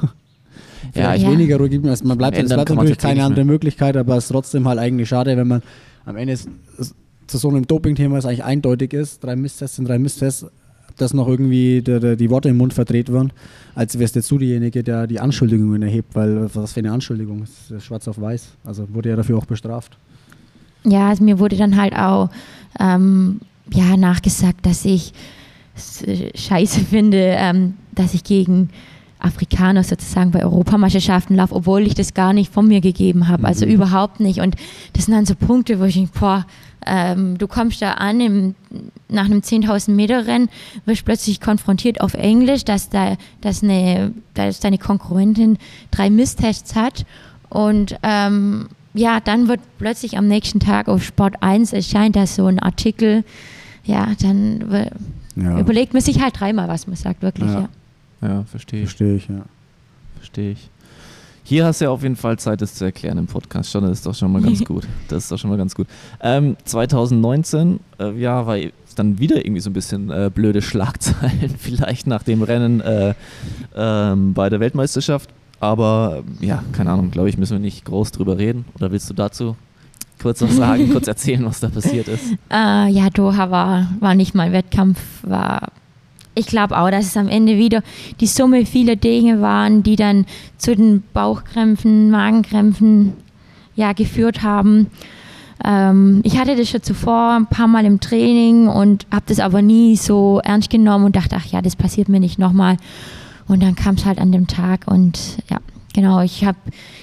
[0.94, 1.30] Ja, Ja.
[1.30, 1.88] weniger ruhig bleiben.
[1.88, 3.52] Also man bleibt, es bleibt natürlich keine nicht andere mehr.
[3.54, 5.62] Möglichkeit, aber es ist trotzdem halt eigentlich schade, wenn man
[6.04, 10.46] am Ende zu so einem Doping-Thema, das eigentlich eindeutig ist, drei Misstests sind drei Misstests,
[10.96, 13.32] dass noch irgendwie der, der, die Worte im Mund verdreht werden,
[13.74, 17.76] als wärst jetzt du diejenige, der die Anschuldigungen erhebt, weil was für eine Anschuldigung, das
[17.76, 19.96] ist schwarz auf weiß, also wurde ja dafür auch bestraft.
[20.84, 22.30] Ja, also mir wurde dann halt auch
[22.80, 23.40] ähm,
[23.72, 25.12] ja, nachgesagt, dass ich
[25.76, 28.70] es scheiße finde, ähm, dass ich gegen
[29.20, 33.66] Afrikaner sozusagen bei Europameisterschaften laufe, obwohl ich das gar nicht von mir gegeben habe, also
[33.66, 33.72] Mhm.
[33.72, 34.40] überhaupt nicht.
[34.40, 34.54] Und
[34.92, 36.46] das sind dann so Punkte, wo ich denke, boah,
[36.86, 38.54] ähm, du kommst da an im,
[39.08, 40.48] nach einem 10.000 Meter Rennen,
[40.86, 45.58] wirst plötzlich konfrontiert auf Englisch, dass, da, dass, eine, dass deine Konkurrentin
[45.90, 47.04] drei Misstests hat
[47.50, 52.46] und ähm, ja, dann wird plötzlich am nächsten Tag auf Sport 1 erscheint da so
[52.46, 53.24] ein Artikel,
[53.84, 54.64] ja, dann
[55.36, 57.60] Ja, überlegt man sich halt dreimal, was man sagt, wirklich, Ja.
[57.60, 57.68] ja.
[58.20, 58.88] Ja, verstehe ich.
[58.88, 59.44] verstehe ich, ja.
[60.16, 60.70] Verstehe ich.
[61.44, 63.70] Hier hast du ja auf jeden Fall Zeit, das zu erklären im Podcast.
[63.70, 64.86] Schon, das ist doch schon mal ganz gut.
[65.08, 65.86] Das ist doch schon mal ganz gut.
[66.20, 68.58] Ähm, 2019, äh, ja, war
[68.98, 73.14] dann wieder irgendwie so ein bisschen äh, blöde Schlagzeilen, vielleicht nach dem Rennen äh,
[73.74, 75.30] ähm, bei der Weltmeisterschaft.
[75.60, 78.64] Aber ähm, ja, keine Ahnung, glaube ich, müssen wir nicht groß drüber reden.
[78.74, 79.56] Oder willst du dazu
[80.20, 82.24] kurz was sagen, kurz erzählen, was da passiert ist?
[82.50, 85.68] Äh, ja, Doha war, war nicht mein Wettkampf, war.
[86.38, 87.82] Ich glaube auch, dass es am Ende wieder
[88.20, 90.24] die Summe vieler Dinge waren, die dann
[90.56, 93.14] zu den Bauchkrämpfen, Magenkrämpfen
[93.74, 94.86] ja, geführt haben.
[95.64, 99.62] Ähm, ich hatte das schon zuvor ein paar Mal im Training und habe das aber
[99.62, 102.76] nie so ernst genommen und dachte, ach ja, das passiert mir nicht nochmal.
[103.48, 105.18] Und dann kam es halt an dem Tag und
[105.50, 105.58] ja,
[105.92, 106.58] genau, ich habe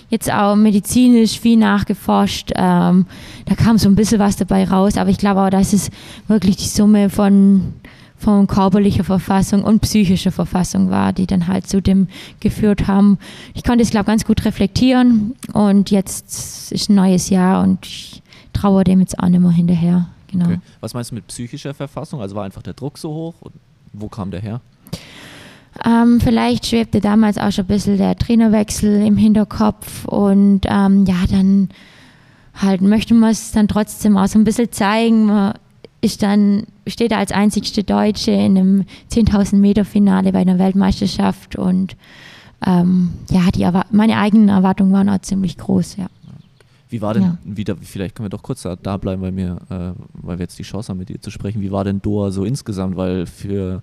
[0.09, 2.51] jetzt auch medizinisch viel nachgeforscht.
[2.55, 3.05] Ähm,
[3.45, 5.89] da kam so ein bisschen was dabei raus, aber ich glaube auch, dass es
[6.27, 7.73] wirklich die Summe von,
[8.17, 12.07] von körperlicher Verfassung und psychischer Verfassung war, die dann halt zu dem
[12.39, 13.19] geführt haben.
[13.53, 17.85] Ich konnte es, glaube ich, ganz gut reflektieren und jetzt ist ein neues Jahr und
[17.85, 18.21] ich
[18.53, 20.07] traue dem jetzt auch nicht mehr hinterher.
[20.31, 20.45] Genau.
[20.45, 20.59] Okay.
[20.79, 22.21] Was meinst du mit psychischer Verfassung?
[22.21, 23.35] Also war einfach der Druck so hoch?
[23.41, 23.53] Und
[23.93, 24.61] wo kam der her?
[25.83, 31.25] Ähm, vielleicht schwebte damals auch schon ein bisschen der Trainerwechsel im Hinterkopf und ähm, ja,
[31.29, 31.69] dann
[32.53, 35.25] halt möchte man es dann trotzdem auch so ein bisschen zeigen.
[35.25, 35.53] Man
[36.05, 41.55] ist dann, steht da als einzigste Deutsche in einem 10.000 Meter Finale bei einer Weltmeisterschaft
[41.55, 41.97] und
[42.65, 46.07] ähm, ja, die meine eigenen Erwartungen waren auch ziemlich groß, ja.
[46.89, 47.37] Wie war denn ja.
[47.43, 50.59] wieder, vielleicht können wir doch kurz da, da bleiben, weil, mir, äh, weil wir jetzt
[50.59, 51.61] die Chance haben, mit dir zu sprechen.
[51.61, 52.95] Wie war denn Doha so insgesamt?
[52.95, 53.81] Weil für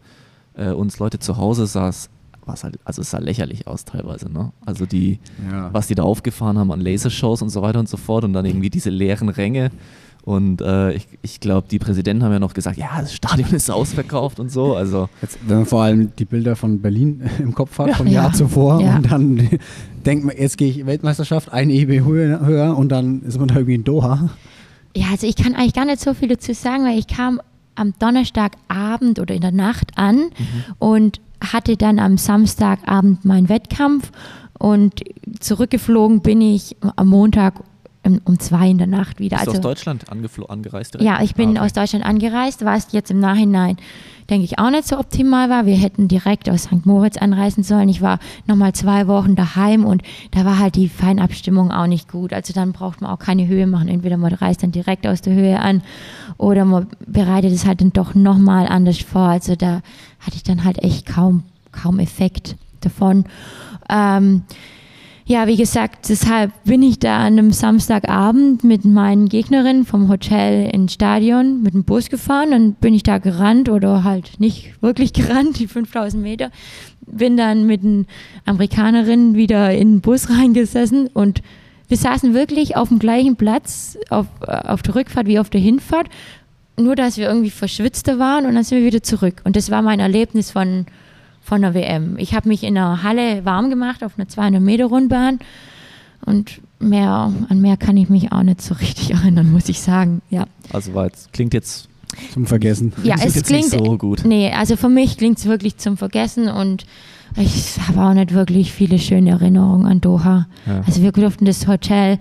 [0.55, 2.09] äh, uns Leute zu Hause sah es
[2.47, 4.53] halt, also es sah lächerlich aus teilweise, ne?
[4.65, 5.19] Also die,
[5.51, 5.69] ja.
[5.73, 8.45] was die da aufgefahren haben an Lasershows und so weiter und so fort und dann
[8.45, 9.71] irgendwie diese leeren Ränge.
[10.25, 13.71] Und äh, ich, ich glaube, die Präsidenten haben ja noch gesagt, ja, das Stadion ist
[13.71, 14.77] ausverkauft und so.
[14.77, 18.23] Also Jetzt, wenn man vor allem die Bilder von Berlin im Kopf hat, vom ja.
[18.25, 18.97] Jahr zuvor, ja.
[18.97, 19.49] und dann
[20.07, 23.57] denkt man, jetzt gehe ich Weltmeisterschaft, ein EB höher, höher und dann ist man da
[23.57, 24.31] irgendwie in Doha.
[24.97, 27.41] Ja, also ich kann eigentlich gar nicht so viel dazu sagen, weil ich kam
[27.75, 30.31] am Donnerstagabend oder in der Nacht an mhm.
[30.79, 34.13] und hatte dann am Samstagabend meinen Wettkampf
[34.59, 35.03] und
[35.41, 37.55] zurückgeflogen bin ich am Montag
[38.05, 39.37] um, um zwei in der Nacht wieder.
[39.37, 40.95] Bist also, du aus Deutschland angereist?
[40.95, 41.09] Direkt?
[41.09, 41.61] Ja, ich bin ah, okay.
[41.61, 43.77] aus Deutschland angereist, was jetzt im Nachhinein,
[44.29, 45.67] denke ich, auch nicht so optimal war.
[45.67, 46.85] Wir hätten direkt aus St.
[46.85, 47.88] Moritz anreisen sollen.
[47.88, 52.33] Ich war nochmal zwei Wochen daheim und da war halt die Feinabstimmung auch nicht gut.
[52.33, 53.88] Also dann braucht man auch keine Höhe machen.
[53.88, 55.83] Entweder man reist dann direkt aus der Höhe an
[56.38, 59.23] oder man bereitet es halt dann doch nochmal anders vor.
[59.23, 59.83] Also da
[60.21, 63.27] hatte ich dann halt echt kaum, kaum Effekt davon.
[63.88, 64.43] Ähm,
[65.25, 70.69] ja, wie gesagt, deshalb bin ich da an einem Samstagabend mit meinen Gegnerinnen vom Hotel
[70.71, 72.51] ins Stadion mit dem Bus gefahren.
[72.51, 76.51] Dann bin ich da gerannt oder halt nicht wirklich gerannt, die 5000 Meter.
[77.07, 78.07] Bin dann mit den
[78.47, 81.43] Amerikanerinnen wieder in den Bus reingesessen und
[81.89, 86.09] wir saßen wirklich auf dem gleichen Platz auf, auf der Rückfahrt wie auf der Hinfahrt.
[86.79, 89.43] Nur, dass wir irgendwie verschwitzter waren und dann sind wir wieder zurück.
[89.45, 90.87] Und das war mein Erlebnis von,
[91.42, 92.16] von der WM.
[92.18, 95.38] Ich habe mich in der Halle warm gemacht auf einer 200 Meter Rundbahn
[96.24, 100.22] und mehr, an mehr kann ich mich auch nicht so richtig erinnern, muss ich sagen.
[100.31, 100.46] Ja.
[100.72, 101.88] Also war jetzt, klingt jetzt
[102.33, 102.92] zum Vergessen.
[103.02, 104.22] Ja, es klingt so gut.
[104.24, 106.87] Nee, also für mich klingt es wirklich zum Vergessen und
[107.37, 110.46] ich habe auch nicht wirklich viele schöne Erinnerungen an Doha.
[110.66, 110.83] Ja.
[110.87, 112.18] Also wir durften das Hotel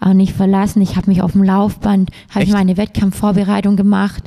[0.00, 0.82] auch nicht verlassen.
[0.82, 4.24] Ich habe mich auf dem Laufband, habe ich meine Wettkampfvorbereitung gemacht.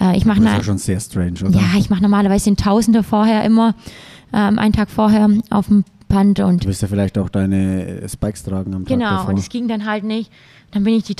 [0.00, 1.58] Äh, ich mache das ist ja schon sehr strange, oder?
[1.58, 3.74] Ja, ich mache normalerweise den Tausender vorher immer,
[4.32, 6.40] ähm, einen Tag vorher auf dem Band.
[6.40, 9.30] Und du wirst ja vielleicht auch deine Spikes tragen am Tag Genau, davor.
[9.30, 10.30] und es ging dann halt nicht.
[10.72, 11.14] Dann bin ich die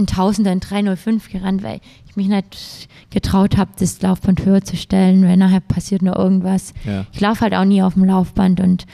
[0.00, 4.76] in Tausender in 305 gerannt, weil ich mich nicht getraut habe, das Laufband höher zu
[4.76, 6.74] stellen, weil nachher passiert noch irgendwas.
[6.84, 7.06] Ja.
[7.12, 8.86] Ich laufe halt auch nie auf dem Laufband und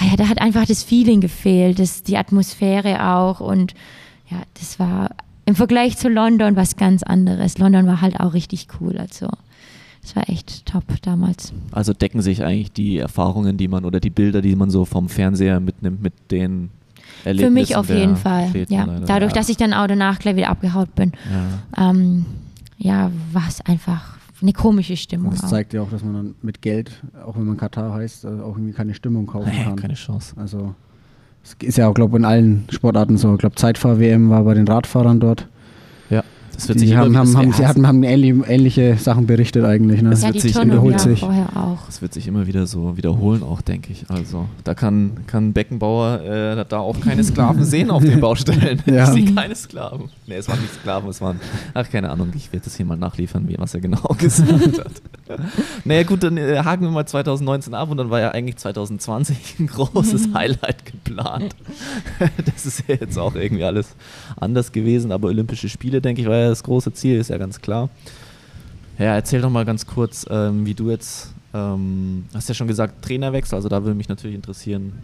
[0.00, 3.74] ja, da hat einfach das Feeling gefehlt, das, die Atmosphäre auch und
[4.30, 5.10] ja, das war
[5.46, 7.58] im Vergleich zu London was ganz anderes.
[7.58, 8.98] London war halt auch richtig cool.
[8.98, 9.28] Also
[10.02, 11.52] es war echt top damals.
[11.70, 15.08] Also decken sich eigentlich die Erfahrungen, die man oder die Bilder, die man so vom
[15.08, 16.70] Fernseher mitnimmt, mit den
[17.24, 18.50] Erlebnissen Für mich auf jeden Fall.
[18.68, 18.86] Ja.
[19.06, 21.12] Dadurch, dass ich dann auch danach gleich wieder abgehaut bin,
[21.76, 22.26] ja, ähm,
[22.78, 25.30] ja war es einfach eine komische Stimmung.
[25.30, 26.90] Das zeigt ja auch, dass man dann mit Geld,
[27.24, 29.76] auch wenn man Katar heißt, äh, auch irgendwie keine Stimmung kaufen nee, kann.
[29.76, 30.34] Keine Chance.
[30.36, 30.74] Also
[31.42, 33.32] das ist ja auch, glaube ich, in allen Sportarten so.
[33.34, 35.48] Ich glaube, Zeitfahr-WM war bei den Radfahrern dort.
[36.56, 40.00] Das wird die sich haben, haben, haben, sie hatten, haben ähnliche, ähnliche Sachen berichtet eigentlich.
[40.00, 40.10] Ne?
[40.10, 41.20] Das ja, wird sich wiederholt sich.
[41.20, 41.84] vorher auch.
[41.84, 44.06] Das wird sich immer wieder so wiederholen auch, denke ich.
[44.08, 48.82] Also da kann, kann Beckenbauer äh, da auch keine Sklaven sehen auf den Baustellen.
[48.86, 49.04] ja.
[49.04, 50.08] Ich sehe keine Sklaven.
[50.26, 51.40] Nee, es waren nicht Sklaven, es waren,
[51.74, 55.40] ach keine Ahnung, ich werde das hier mal nachliefern, wie, was er genau gesagt hat.
[55.84, 59.56] naja gut, dann äh, haken wir mal 2019 ab und dann war ja eigentlich 2020
[59.60, 61.54] ein großes Highlight geplant.
[62.44, 63.94] das ist ja jetzt auch irgendwie alles
[64.36, 67.60] anders gewesen, aber Olympische Spiele, denke ich, war ja das große Ziel, ist ja ganz
[67.60, 67.88] klar.
[68.98, 73.04] Ja, erzähl doch mal ganz kurz, ähm, wie du jetzt, ähm, hast ja schon gesagt,
[73.04, 74.94] Trainerwechsel, also da würde mich natürlich interessieren,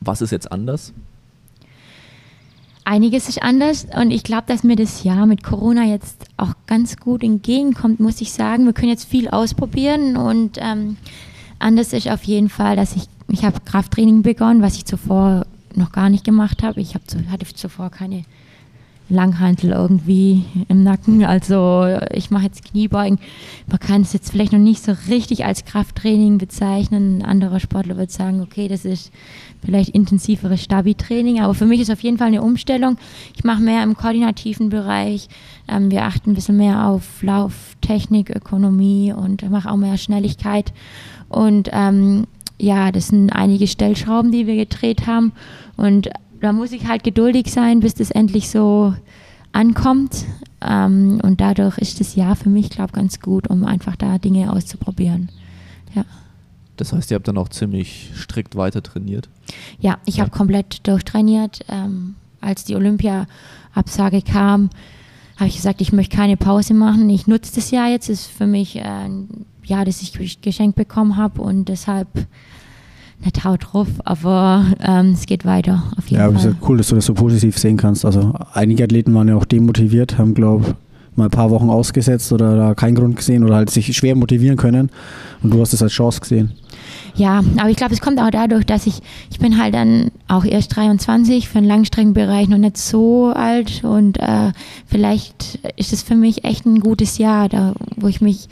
[0.00, 0.92] was ist jetzt anders?
[2.84, 6.96] einiges ist anders und ich glaube, dass mir das Jahr mit Corona jetzt auch ganz
[6.96, 8.66] gut entgegenkommt, muss ich sagen.
[8.66, 10.96] Wir können jetzt viel ausprobieren und ähm,
[11.58, 15.92] anders ist auf jeden Fall, dass ich, ich habe Krafttraining begonnen, was ich zuvor noch
[15.92, 16.80] gar nicht gemacht habe.
[16.80, 18.24] Ich hab, hatte zuvor keine
[19.12, 21.24] Langhantel irgendwie im Nacken.
[21.24, 23.18] Also ich mache jetzt Kniebeugen.
[23.68, 27.18] Man kann es jetzt vielleicht noch nicht so richtig als Krafttraining bezeichnen.
[27.18, 29.12] Ein anderer Sportler wird sagen, okay, das ist
[29.64, 31.40] vielleicht intensiveres Stabi-Training.
[31.40, 32.96] Aber für mich ist auf jeden Fall eine Umstellung.
[33.36, 35.28] Ich mache mehr im koordinativen Bereich.
[35.68, 40.72] Ähm, wir achten ein bisschen mehr auf Lauftechnik, Ökonomie und mache auch mehr Schnelligkeit.
[41.28, 42.26] Und ähm,
[42.62, 45.32] ja, das sind einige Stellschrauben, die wir gedreht haben.
[45.76, 48.94] Und da muss ich halt geduldig sein, bis das endlich so
[49.50, 50.24] ankommt.
[50.60, 54.18] Ähm, und dadurch ist das Jahr für mich, glaube ich, ganz gut, um einfach da
[54.18, 55.28] Dinge auszuprobieren.
[55.94, 56.04] Ja.
[56.76, 59.28] Das heißt, ihr habt dann auch ziemlich strikt weiter trainiert?
[59.80, 60.22] Ja, ich ja.
[60.22, 61.64] habe komplett durchtrainiert.
[61.68, 64.70] Ähm, als die Olympia-Absage kam,
[65.36, 67.10] habe ich gesagt, ich möchte keine Pause machen.
[67.10, 71.16] Ich nutze das Jahr jetzt, ist für mich äh, ein Jahr, das ich geschenkt bekommen
[71.16, 72.08] habe und deshalb
[73.24, 76.36] nicht haut drauf, aber ähm, es geht weiter auf jeden Ja, Fall.
[76.36, 78.04] ist ja cool, dass du das so positiv sehen kannst.
[78.04, 80.74] Also einige Athleten waren ja auch demotiviert, haben, glaube ich,
[81.16, 84.56] mal ein paar Wochen ausgesetzt oder da keinen Grund gesehen oder halt sich schwer motivieren
[84.56, 84.90] können.
[85.42, 86.52] Und du hast es als Chance gesehen.
[87.14, 90.44] Ja, aber ich glaube, es kommt auch dadurch, dass ich, ich bin halt dann auch
[90.44, 94.52] erst 23, für den Langstreckenbereich noch nicht so alt und äh,
[94.86, 98.48] vielleicht ist es für mich echt ein gutes Jahr, da, wo ich mich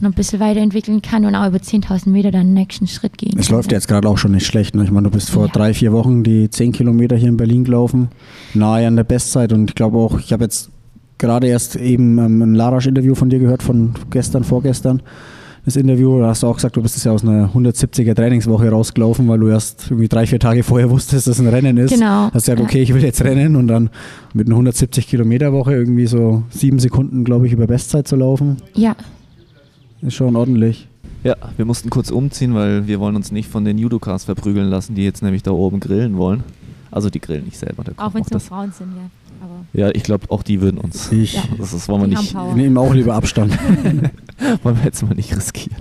[0.00, 3.36] noch ein bisschen weiterentwickeln kann und auch über 10.000 Meter dann den nächsten Schritt gehen
[3.38, 3.56] Es kann.
[3.56, 4.74] läuft jetzt gerade auch schon nicht schlecht.
[4.74, 4.84] Ne?
[4.84, 5.52] Ich meine, du bist vor Ja.
[5.52, 8.08] drei, vier Wochen die 10 Kilometer hier in Berlin gelaufen,
[8.54, 9.52] nahe an der Bestzeit.
[9.52, 10.70] Und ich glaube auch, ich habe jetzt
[11.18, 15.00] gerade erst eben ähm, ein Larasch-Interview von dir gehört, von gestern, vorgestern.
[15.64, 19.26] Das Interview, da hast du auch gesagt, du bist ja aus einer 170er Trainingswoche rausgelaufen,
[19.28, 21.94] weil du erst irgendwie drei, vier Tage vorher wusstest, dass es ein Rennen ist.
[21.94, 22.24] Genau.
[22.26, 23.88] Hast gesagt, okay, ich will jetzt rennen und dann
[24.34, 28.58] mit einer 170 Kilometer Woche irgendwie so sieben Sekunden, glaube ich, über Bestzeit zu laufen,
[28.74, 28.94] Ja,
[30.02, 30.86] ist schon ordentlich.
[31.22, 34.94] Ja, wir mussten kurz umziehen, weil wir wollen uns nicht von den Judokas verprügeln lassen,
[34.94, 36.44] die jetzt nämlich da oben grillen wollen.
[36.90, 37.82] Also die grillen nicht selber.
[37.96, 38.40] Auch wenn es nur.
[38.40, 39.10] Frauen sind, ja.
[39.44, 41.12] Aber Ja, ich glaube, auch die würden uns.
[41.12, 41.42] Ich Ja.
[41.58, 42.54] Das, das wollen wir Die nicht, haben Power.
[42.56, 43.52] nehme auch lieber Abstand.
[44.62, 45.76] wollen wir jetzt mal nicht riskieren.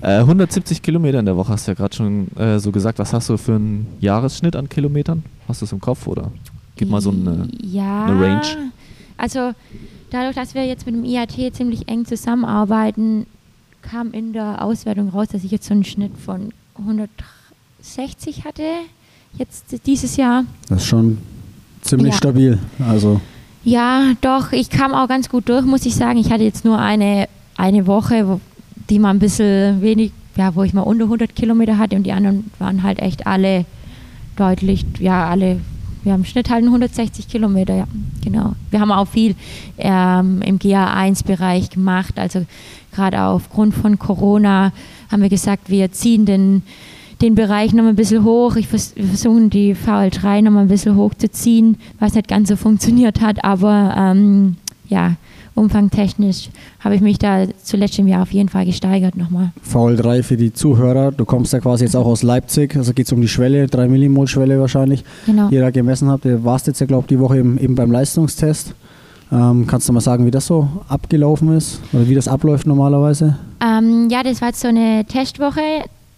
[0.00, 2.98] äh, 170 Kilometer in der Woche hast du ja gerade schon äh, so gesagt.
[2.98, 5.22] Was hast du für einen Jahresschnitt an Kilometern?
[5.48, 6.30] Hast du es im Kopf oder?
[6.76, 7.48] Gib mal so eine.
[7.60, 8.70] ja, eine Range.
[9.16, 9.52] Also
[10.10, 13.26] dadurch, dass wir jetzt mit dem IAT ziemlich eng zusammenarbeiten,
[13.82, 18.62] kam in der Auswertung raus, dass ich jetzt so einen Schnitt von 160 hatte.
[19.36, 20.44] Jetzt dieses Jahr.
[20.68, 21.18] Das ist schon
[21.82, 22.18] ziemlich Ja.
[22.18, 22.58] stabil.
[22.86, 23.20] Also
[23.64, 26.18] Ja, doch, ich kam auch ganz gut durch, muss ich sagen.
[26.18, 28.40] Ich hatte jetzt nur eine, eine Woche, wo,
[28.88, 32.12] die mal ein bisschen wenig, ja, wo ich mal unter 100 Kilometer hatte und die
[32.12, 33.64] anderen waren halt echt alle
[34.36, 35.60] deutlich, ja, alle,
[36.04, 37.84] wir haben im Schnitt halt 160 Kilometer, ja,
[38.24, 38.54] genau.
[38.70, 39.34] Wir haben auch viel
[39.76, 42.46] ähm, im GA1-Bereich gemacht, also
[42.92, 44.72] gerade aufgrund von Corona
[45.10, 46.62] haben wir gesagt, wir ziehen den,
[47.20, 48.56] den Bereich nochmal ein bisschen hoch.
[48.56, 53.20] Ich vers wir versuchen die VL3 nochmal ein bisschen hochzuziehen, was nicht ganz so funktioniert
[53.20, 54.56] hat, aber ähm,
[54.88, 55.16] ja,
[55.54, 56.50] umfangtechnisch
[56.80, 59.50] habe ich mich da zuletzt im Jahr auf jeden Fall gesteigert nochmal.
[59.70, 61.12] VL3 für die Zuhörer.
[61.12, 62.76] Du kommst ja quasi jetzt auch aus Leipzig.
[62.76, 65.48] Also geht es um die Schwelle, 3 Millimol Schwelle wahrscheinlich, Genau.
[65.48, 66.24] die ihr da gemessen habt.
[66.24, 68.74] Du warst jetzt ja, glaube ich, die Woche eben, eben beim Leistungstest.
[69.30, 73.36] Ähm, kannst du mal sagen, wie das so abgelaufen ist oder wie das abläuft normalerweise?
[73.62, 75.60] Ähm, ja, das war jetzt so eine Testwoche.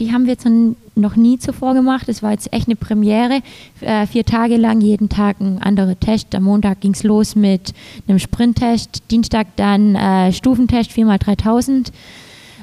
[0.01, 0.49] Die haben wir jetzt
[0.95, 2.09] noch nie zuvor gemacht.
[2.09, 3.43] Das war jetzt echt eine Premiere.
[3.83, 6.35] Äh, vier Tage lang, jeden Tag ein anderer Test.
[6.35, 7.75] Am Montag ging es los mit
[8.09, 11.93] einem Sprinttest, Dienstag dann äh, Stufentest 4x3000.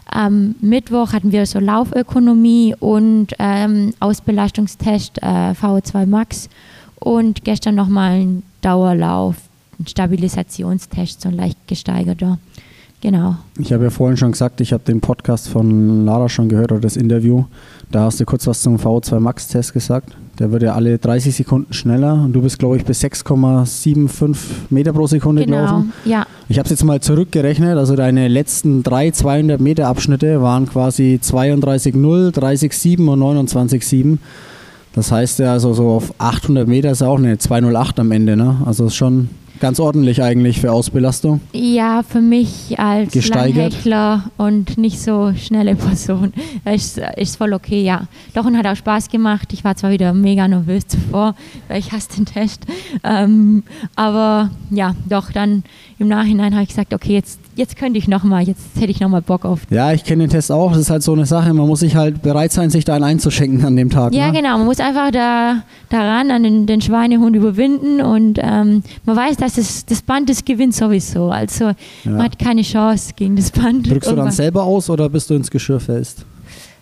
[0.10, 6.50] Am Mittwoch hatten wir so Laufökonomie und ähm, Ausbelastungstest äh, VO2 Max.
[6.96, 9.36] Und gestern nochmal ein Dauerlauf,
[9.80, 12.40] ein Stabilisationstest, so ein leicht gesteigerter.
[13.02, 13.36] Genau.
[13.60, 16.82] Ich habe ja vorhin schon gesagt, ich habe den Podcast von Lara schon gehört oder
[16.82, 17.44] das Interview.
[17.92, 20.18] Da hast du kurz was zum VO2 Max-Test gesagt.
[20.40, 24.36] Der wird ja alle 30 Sekunden schneller und du bist, glaube ich, bis 6,75
[24.72, 25.94] Meter pro Sekunde Genau, gelaufen.
[26.06, 26.26] ja.
[26.50, 27.78] Ich habe es jetzt mal zurückgerechnet.
[27.78, 34.18] Also deine letzten drei 200 Meter Abschnitte waren quasi 32,0, 30,7 und 29,7.
[34.94, 38.36] Das heißt ja, also so auf 800 Meter ist auch eine 208 am Ende.
[38.36, 38.58] Ne?
[38.66, 41.42] Also ist schon ganz ordentlich eigentlich für Ausbelastung.
[41.54, 43.76] Ja, für mich als Gesteigert?
[44.38, 46.34] Und nicht so schnelle Person
[46.66, 48.08] ist, ist voll okay, ja.
[48.34, 49.54] Doch und hat auch Spaß gemacht.
[49.54, 51.36] Ich war zwar wieder mega nervös zuvor,
[51.68, 52.66] weil ich hasse den Test.
[53.04, 53.64] Ähm,
[53.96, 55.64] aber ja, doch dann
[56.00, 59.22] im Nachhinein habe ich gesagt, okay, jetzt, jetzt könnte ich nochmal, jetzt hätte ich nochmal
[59.22, 59.62] Bock auf.
[59.70, 60.72] Ja, ich kenne den Test auch.
[60.72, 61.54] Das ist halt so eine Sache.
[61.54, 64.14] Man muss sich halt bereit sein, sich da einen einzuschenken an dem Tag.
[64.14, 64.34] Ja, ne?
[64.40, 64.58] genau.
[64.58, 69.56] Man muss einfach da daran an den, den Schweinehund überwinden und ähm, man weiß, dass
[69.56, 71.30] das, das Band das gewinnt sowieso.
[71.30, 71.72] Also
[72.06, 73.90] man hat keine Chance gegen das Band.
[73.90, 76.26] Drückst du dann selber aus oder bist du ins Geschirr fest?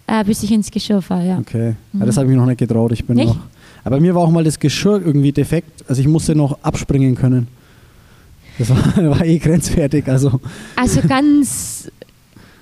[0.07, 1.38] Äh, bis ich ins Geschirr falle, ja.
[1.39, 1.69] Okay.
[1.69, 2.05] Ja, Mhm.
[2.05, 2.91] das habe ich mir noch nicht getraut.
[2.91, 3.29] Ich bin Nicht?
[3.29, 3.38] noch.
[3.83, 5.83] Aber mir war auch mal das Geschirr irgendwie defekt.
[5.88, 7.47] Also ich musste noch abspringen können.
[8.57, 8.77] Das war,
[9.09, 10.07] war eh grenzwertig.
[10.07, 10.39] Also
[10.75, 11.91] Also ganz,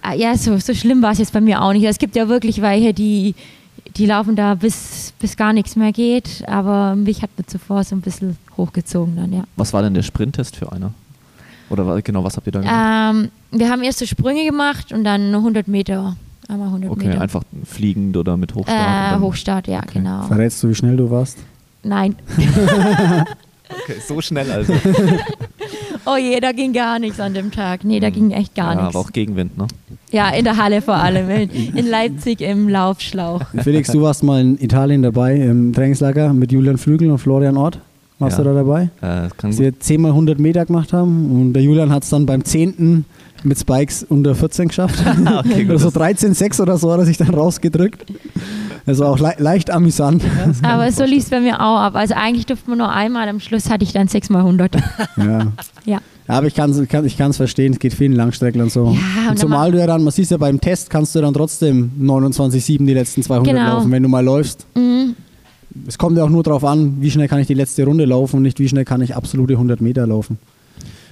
[0.03, 1.84] äh, ja, so, so schlimm war es jetzt bei mir auch nicht.
[1.86, 3.36] Es gibt ja wirklich welche, die,
[3.97, 7.95] die laufen da bis, bis gar nichts mehr geht, aber mich hat mir zuvor so
[7.95, 9.43] ein bisschen hochgezogen dann, ja.
[9.56, 10.93] Was war denn der Sprinttest für einer?
[11.69, 13.15] Oder genau, was habt ihr da gemacht?
[13.15, 16.15] Ähm, wir haben erst so Sprünge gemacht und dann 100 Meter,
[16.47, 17.21] einmal 100 okay, Meter.
[17.21, 19.17] einfach fliegend oder mit Hochstart?
[19.17, 19.99] Äh, Hochstart, ja, Okay.
[19.99, 20.23] genau.
[20.23, 21.38] verrätst du, wie schnell du warst?
[21.84, 22.15] Nein.
[23.86, 24.73] Okay, so schnell also.
[26.06, 27.84] Oh je, da ging gar nichts an dem Tag.
[27.84, 28.96] Nee, da ging echt gar ja, nichts.
[28.96, 29.68] aber auch Gegenwind, ne?
[30.12, 31.30] Ja, in der Halle vor allem.
[31.30, 33.42] In, Leipzig im Laufschlauch.
[33.63, 37.80] Felix, du warst mal in Italien dabei im Trainingslager mit Julian Flügel und Florian Ort.
[38.20, 38.44] Warst Ja.
[38.44, 38.84] du da dabei?
[38.84, 42.04] Äh, das kann Dass wir 10 mal 100 Meter gemacht haben und der Julian hat
[42.04, 43.06] es dann beim 10.
[43.44, 45.04] mit Spikes unter 14 geschafft.
[45.39, 45.72] okay, gut.
[45.72, 48.06] also das- 13,6 oder so hat er sich dann rausgedrückt.
[48.86, 50.24] Also auch le leicht amüsant.
[50.62, 51.96] Aber so lief es bei mir auch ab.
[51.96, 54.76] Also eigentlich durfte man nur einmal, am Schluss hatte ich dann 6 mal 100.
[55.17, 55.48] Ja.
[55.86, 56.00] Ja.
[56.28, 58.96] Aber ich kann es kann, ich kann's verstehen, es geht vielen Langstrecklern so.
[59.26, 61.91] Ja, und zumal du ja dann, man sieht ja beim Test, kannst du dann trotzdem
[62.02, 63.65] 29,7 die letzten 200 Genau.
[63.76, 64.65] laufen, wenn du mal läufst.
[64.76, 65.15] Mhm.
[65.88, 68.38] Es kommt ja auch nur darauf an, wie schnell kann ich die letzte Runde laufen
[68.38, 70.38] und nicht wie schnell kann ich absolute 100 Meter laufen.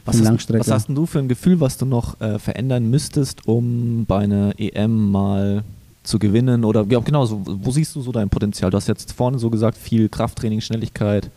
[0.05, 3.47] Was hast, was hast denn du für ein Gefühl, was du noch äh, verändern müsstest,
[3.47, 5.63] um bei einer EM mal
[6.03, 6.65] zu gewinnen?
[6.65, 8.71] Oder ja, genau, so, wo siehst du so dein Potenzial?
[8.71, 11.29] Du hast jetzt vorne so gesagt, viel Krafttraining, Schnelligkeit,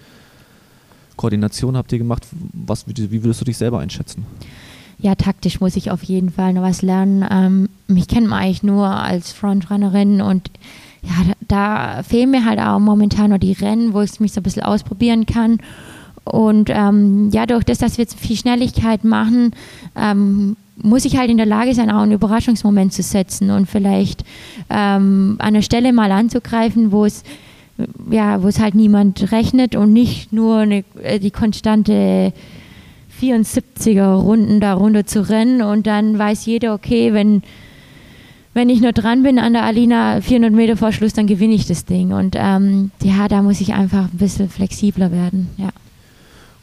[1.16, 2.26] Koordination habt ihr gemacht.
[2.52, 4.26] Was, wie, würdest du dich selber einschätzen?
[4.98, 7.24] Ja, taktisch muss ich auf jeden Fall noch was lernen.
[7.30, 10.50] Ähm, mich kennt man eigentlich nur als Frontrunnerin und
[11.02, 14.40] ja, da, da fehlen mir halt auch momentan noch die Rennen, wo ich mich so
[14.40, 15.58] ein bisschen ausprobieren kann.
[16.24, 19.52] Und ähm, ja, durch das, dass wir jetzt viel Schnelligkeit machen,
[19.94, 24.24] ähm, muss ich halt in der Lage sein, auch einen Überraschungsmoment zu setzen und vielleicht
[24.70, 27.22] ähm, an der Stelle mal anzugreifen, wo es
[28.10, 32.32] ja, wo es halt niemand rechnet und nicht nur eine, äh, die konstante
[33.20, 37.42] 74er Runden da runter zu rennen und dann weiß jeder, okay, wenn,
[38.52, 41.66] wenn ich nur dran bin an der Alina 400 Meter vor Schluss, dann gewinne ich
[41.66, 42.12] das Ding.
[42.12, 45.48] Und ähm, ja, da muss ich einfach ein bisschen flexibler werden.
[45.56, 45.70] Ja.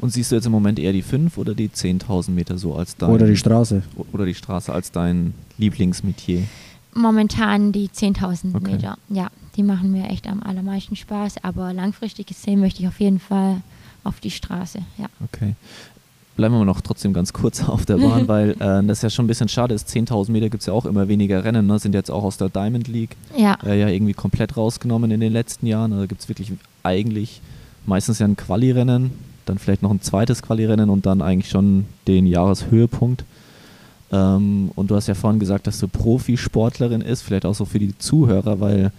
[0.02, 2.98] Und siehst du jetzt im Moment eher die 5 oder die 10.000 Meter so als
[2.98, 3.12] dein...
[3.12, 3.84] Oder die Straße.
[4.12, 6.44] Oder die Straße als dein Lieblingsmetier?
[6.94, 8.72] Momentan die 10.000 Okay.
[8.72, 8.98] Meter.
[9.10, 11.44] Ja, die machen mir echt am allermeisten Spaß.
[11.44, 13.62] Aber langfristig gesehen möchte ich auf jeden Fall
[14.04, 14.80] auf die Straße.
[14.98, 15.06] Ja.
[15.24, 15.54] Okay.
[16.36, 19.28] Bleiben wir noch trotzdem ganz kurz auf der Bahn, weil äh, das ja schon ein
[19.28, 19.88] bisschen schade ist.
[19.88, 21.78] 10.000 Meter gibt es ja auch immer weniger Rennen, ne?
[21.78, 25.32] sind jetzt auch aus der Diamond League Ja, äh, ja irgendwie komplett rausgenommen in den
[25.32, 25.94] letzten Jahren.
[25.94, 27.42] Also gibt es wirklich eigentlich
[27.86, 29.12] meistens ja ein Quali-Rennen,
[29.52, 33.24] dann vielleicht noch ein zweites Quali-Rennen und dann eigentlich schon den Jahreshöhepunkt.
[34.12, 37.80] Ähm, und du hast ja vorhin gesagt, dass du Profisportlerin ist, vielleicht auch so für
[37.80, 38.92] die Zuhörer, weil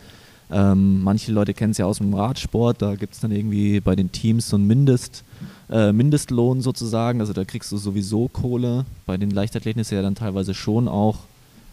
[0.50, 3.96] ähm, manche Leute kennen es ja aus dem Radsport, da gibt es dann irgendwie bei
[3.96, 5.24] den Teams so einen Mindest,
[5.70, 8.84] äh, Mindestlohn sozusagen, also da kriegst du sowieso Kohle.
[9.06, 11.20] Bei den Leichtathleten ist ja dann teilweise schon auch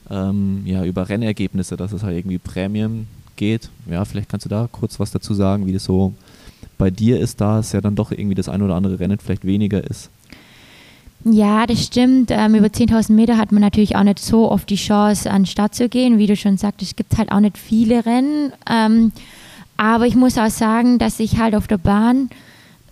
[0.09, 3.69] ähm, ja, über Rennergebnisse, dass es halt irgendwie Prämien geht.
[3.89, 6.13] Ja, vielleicht kannst du da kurz was dazu sagen, wie das so
[6.79, 9.45] bei dir ist, da es ja dann doch irgendwie das ein oder andere Rennen vielleicht
[9.45, 10.09] weniger ist.
[11.25, 12.31] Ja, das stimmt.
[12.31, 15.47] Ähm, über 10.000 Meter hat man natürlich auch nicht so oft die Chance, an den
[15.47, 16.17] Start zu gehen.
[16.17, 18.53] Wie du schon sagtest, es gibt halt auch nicht viele Rennen.
[18.67, 19.11] Ähm,
[19.75, 22.29] aber ich muss auch sagen, dass ich halt auf der Bahn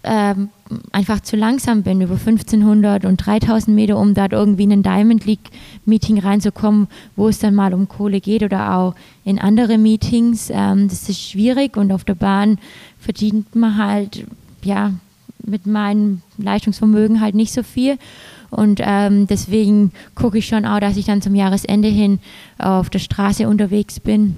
[0.03, 0.49] ähm,
[0.91, 5.25] einfach zu langsam bin, über 1500 und 3000 Meter, um dort irgendwie in ein Diamond
[5.25, 5.49] League
[5.85, 10.49] Meeting reinzukommen, wo es dann mal um Kohle geht oder auch in andere Meetings.
[10.49, 12.57] Ähm, das ist schwierig und auf der Bahn
[12.99, 14.25] verdient man halt,
[14.63, 14.93] ja,
[15.43, 17.97] mit meinem Leistungsvermögen halt nicht so viel.
[18.49, 22.19] Und ähm, deswegen gucke ich schon auch, dass ich dann zum Jahresende hin
[22.57, 24.37] auf der Straße unterwegs bin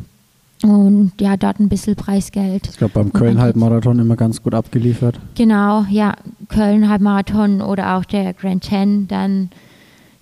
[0.63, 2.67] und ja, dort ein bisschen Preisgeld.
[2.67, 5.19] Ich glaube, beim Köln-Halbmarathon immer ganz gut abgeliefert.
[5.35, 6.15] Genau, ja,
[6.49, 9.49] Köln Halbmarathon oder auch der Grand Ten, dann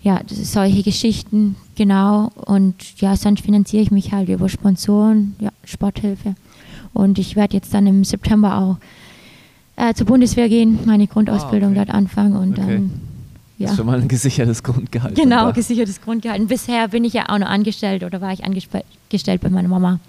[0.02, 2.32] ja, solche Geschichten, genau.
[2.36, 6.36] Und ja, sonst finanziere ich mich halt über Sponsoren, ja, Sporthilfe.
[6.98, 8.78] Und ich werde jetzt dann im September auch
[9.76, 11.86] äh, zur Bundeswehr gehen, meine Grundausbildung okay.
[11.86, 12.68] dort anfangen und Okay.
[12.68, 12.92] dann
[13.60, 13.70] Das ja.
[13.72, 15.16] ist schon mal ein gesichertes Grundgehalt.
[15.16, 16.42] Genau, gesichertes Grundgehalt.
[16.42, 20.00] Und bisher bin ich ja auch noch angestellt oder war ich angestellt bei meiner Mama.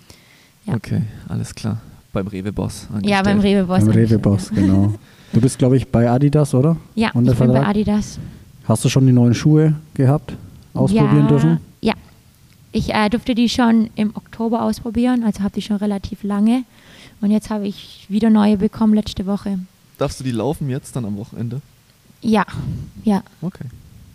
[0.66, 0.74] ja.
[0.74, 1.78] Okay, alles klar.
[2.12, 2.88] Beim Rewe-Boss.
[3.02, 3.40] Ja, beim.
[3.40, 3.84] Rewe-Boss.
[3.84, 4.62] Beim Rewe-Boss, ja.
[4.62, 4.94] genau.
[5.32, 6.76] Du bist, glaube ich, bei Adidas, oder?
[6.94, 7.66] Ja, ich bin bei?
[7.66, 8.18] Adidas.
[8.64, 10.32] Hast du schon die neuen Schuhe gehabt?
[10.72, 11.58] Ausprobieren ja, dürfen?
[12.72, 12.78] Ja.
[12.80, 16.64] Ich äh, durfte die schon im Oktober ausprobieren, also habe die schon relativ lange.
[17.20, 19.58] Und jetzt habe ich wieder neue bekommen letzte Woche.
[19.98, 21.60] Darfst du die laufen jetzt dann am Wochenende?
[22.20, 22.44] Ja,
[23.04, 23.64] ja, Okay.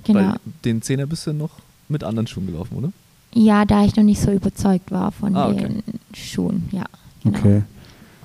[0.04, 0.20] genau.
[0.20, 1.52] Weil den Zehner bist du noch
[1.90, 2.92] mit anderen Schuhen gelaufen, oder?
[3.34, 5.68] Ja, da ich noch nicht so überzeugt war von Ah, okay.
[5.68, 6.86] den Schuhen, ja.
[7.24, 7.38] Genau.
[7.40, 7.64] Okay.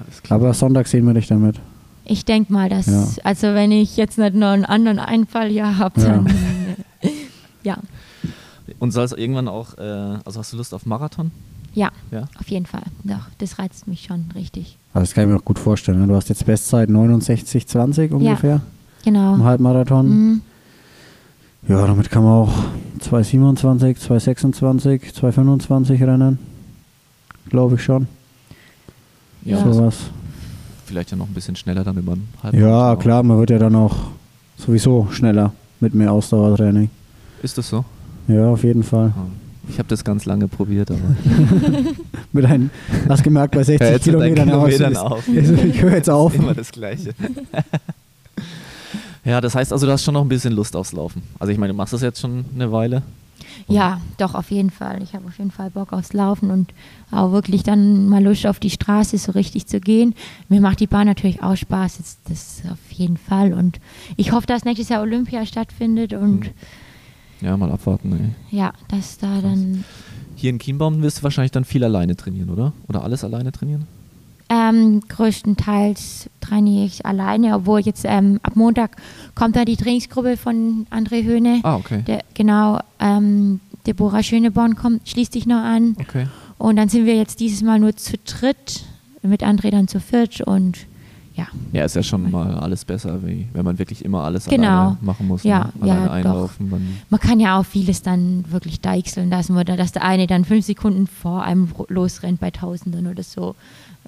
[0.05, 0.39] Alles klar.
[0.41, 1.57] Aber Sonntag sehen wir dich damit.
[2.05, 3.07] Ich denke mal, dass, Ja.
[3.25, 6.07] also wenn ich jetzt nicht noch einen anderen Einfall hier habe, Ja.
[6.09, 7.11] dann äh,
[7.65, 7.79] ja,
[8.79, 9.83] Und soll es irgendwann auch, äh,
[10.25, 11.31] also hast du Lust auf Marathon?
[11.75, 12.25] ja, Ja.
[12.41, 12.83] auf jeden Fall.
[13.05, 14.77] Doch, das reizt mich schon richtig.
[14.95, 16.01] Also das kann ich mir auch gut vorstellen.
[16.01, 16.07] ne?
[16.07, 18.61] Du hast jetzt Bestzeit 69,20 ungefähr
[19.05, 19.35] Genau.
[19.35, 20.09] im Halbmarathon.
[20.09, 20.41] Mhm.
[21.69, 22.53] Ja, damit kann man auch
[23.01, 26.39] 2,27, 2,26, 2,25 rennen.
[27.49, 28.07] Glaube ich schon.
[29.45, 29.59] Ja.
[29.63, 29.97] Sowas.
[30.87, 33.59] Vielleicht ja noch ein bisschen schneller dann über einen halben Ja, klar, man wird ja
[33.59, 33.95] dann auch
[34.57, 36.91] sowieso schneller mit mehr Ausdauertraining.
[37.43, 37.85] Ist das so?
[38.29, 39.13] Ja, auf jeden Fall.
[39.71, 41.01] Ich habe das ganz lange probiert, aber
[42.33, 42.71] Mit einem,
[43.09, 45.29] hast gemerkt, bei 60 Hör jetzt mit deinen Kilometern, ja, Kilometern ist- auf.
[45.29, 46.35] ist- ich höre jetzt auf.
[46.35, 47.15] Immer das Gleiche.
[49.25, 51.21] Ja, das heißt also, du hast schon noch ein bisschen Lust aufs Laufen.
[51.39, 53.03] Also ich meine, du machst das jetzt schon eine Weile.
[53.67, 55.03] Ja, doch, auf jeden Fall.
[55.03, 56.73] Ich habe auf jeden Fall Bock aufs Laufen und
[57.11, 60.15] auch wirklich dann mal Lust auf die Straße so richtig zu gehen.
[60.49, 63.53] Mir macht die Bahn natürlich auch Spaß, das, das auf jeden Fall.
[63.53, 63.81] Und
[64.17, 66.51] ich hoffe, dass nächstes Jahr Olympia stattfindet und Mhm.
[67.41, 68.35] Ja, mal abwarten.
[68.51, 68.57] Ey.
[68.59, 69.85] ja, dass da dann
[70.37, 72.73] Hier in Chiembaum wirst du wahrscheinlich dann viel alleine trainieren, oder?
[72.89, 73.87] Oder alles alleine trainieren?
[74.51, 78.97] ähm, größtenteils trainiere ich alleine, obwohl jetzt ähm, ab Montag
[79.35, 81.61] kommt da die Trainingsgruppe von André Höhne.
[81.63, 82.03] Ah, okay.
[82.07, 85.97] Der, genau, ähm, Deborah Schöneborn kommt, schließt sich noch an.
[86.01, 86.27] Okay.
[86.57, 88.85] Und dann sind wir jetzt dieses Mal nur zu dritt,
[89.23, 90.79] mit André dann zu viert und
[91.39, 94.67] ja, Ja, ist ja schon mal alles besser, wie wenn man wirklich immer alles Genau.
[94.69, 95.43] alleine machen muss.
[95.45, 95.87] Ja, ne?
[95.89, 96.13] ja, doch.
[96.13, 96.71] einlaufen.
[96.71, 100.45] Dann man kann ja auch vieles dann wirklich deichseln lassen oder dass der eine dann
[100.45, 103.55] fünf Sekunden vor einem losrennt bei Tausenden oder so.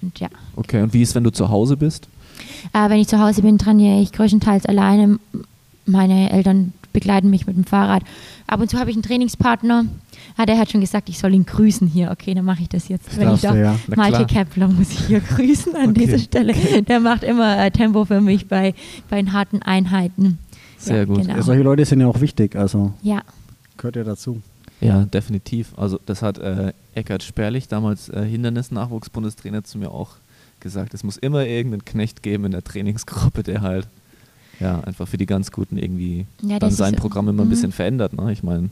[0.03, 2.09] Und ja, okay, und wie ist, wenn du zu Hause bist?
[2.73, 5.19] äh, wenn ich zu Hause bin, trainiere ich größtenteils alleine.
[5.87, 8.03] Meine Eltern begleiten mich mit dem Fahrrad.
[8.47, 9.87] Ab und zu habe ich einen Trainingspartner.
[10.37, 12.11] Ah, der hat schon gesagt, ich soll ihn grüßen hier.
[12.11, 13.17] Okay, dann mache ich das jetzt.
[13.17, 13.77] wenn ich darfst da du, ja.
[13.97, 14.27] Malte.
[14.27, 16.01] Kepler muss ich hier grüßen an Okay.
[16.05, 16.53] dieser Stelle.
[16.89, 18.75] Der macht immer äh, Tempo für mich bei,
[19.09, 20.39] bei den harten Einheiten.
[20.79, 21.23] Sehr ja, gut.
[21.23, 21.37] Genau.
[21.37, 23.23] Ja, solche Leute sind ja auch wichtig, also Ja,
[23.77, 24.41] gehört ja dazu.
[24.81, 25.75] Ja, definitiv.
[25.77, 30.17] Also das hat äh, Eckhard Sperlich, damals äh, Hindernis-Nachwuchsbundestrainer, zu mir auch
[30.59, 30.95] gesagt.
[30.95, 33.89] Es muss immer irgendeinen Knecht geben in der Trainingsgruppe, der halt
[34.61, 37.51] ja einfach für die ganz Guten irgendwie Ja, dann sein Programm immer ein mhm.
[37.51, 38.13] bisschen verändert.
[38.13, 38.33] Ne?
[38.33, 38.71] Ich meine,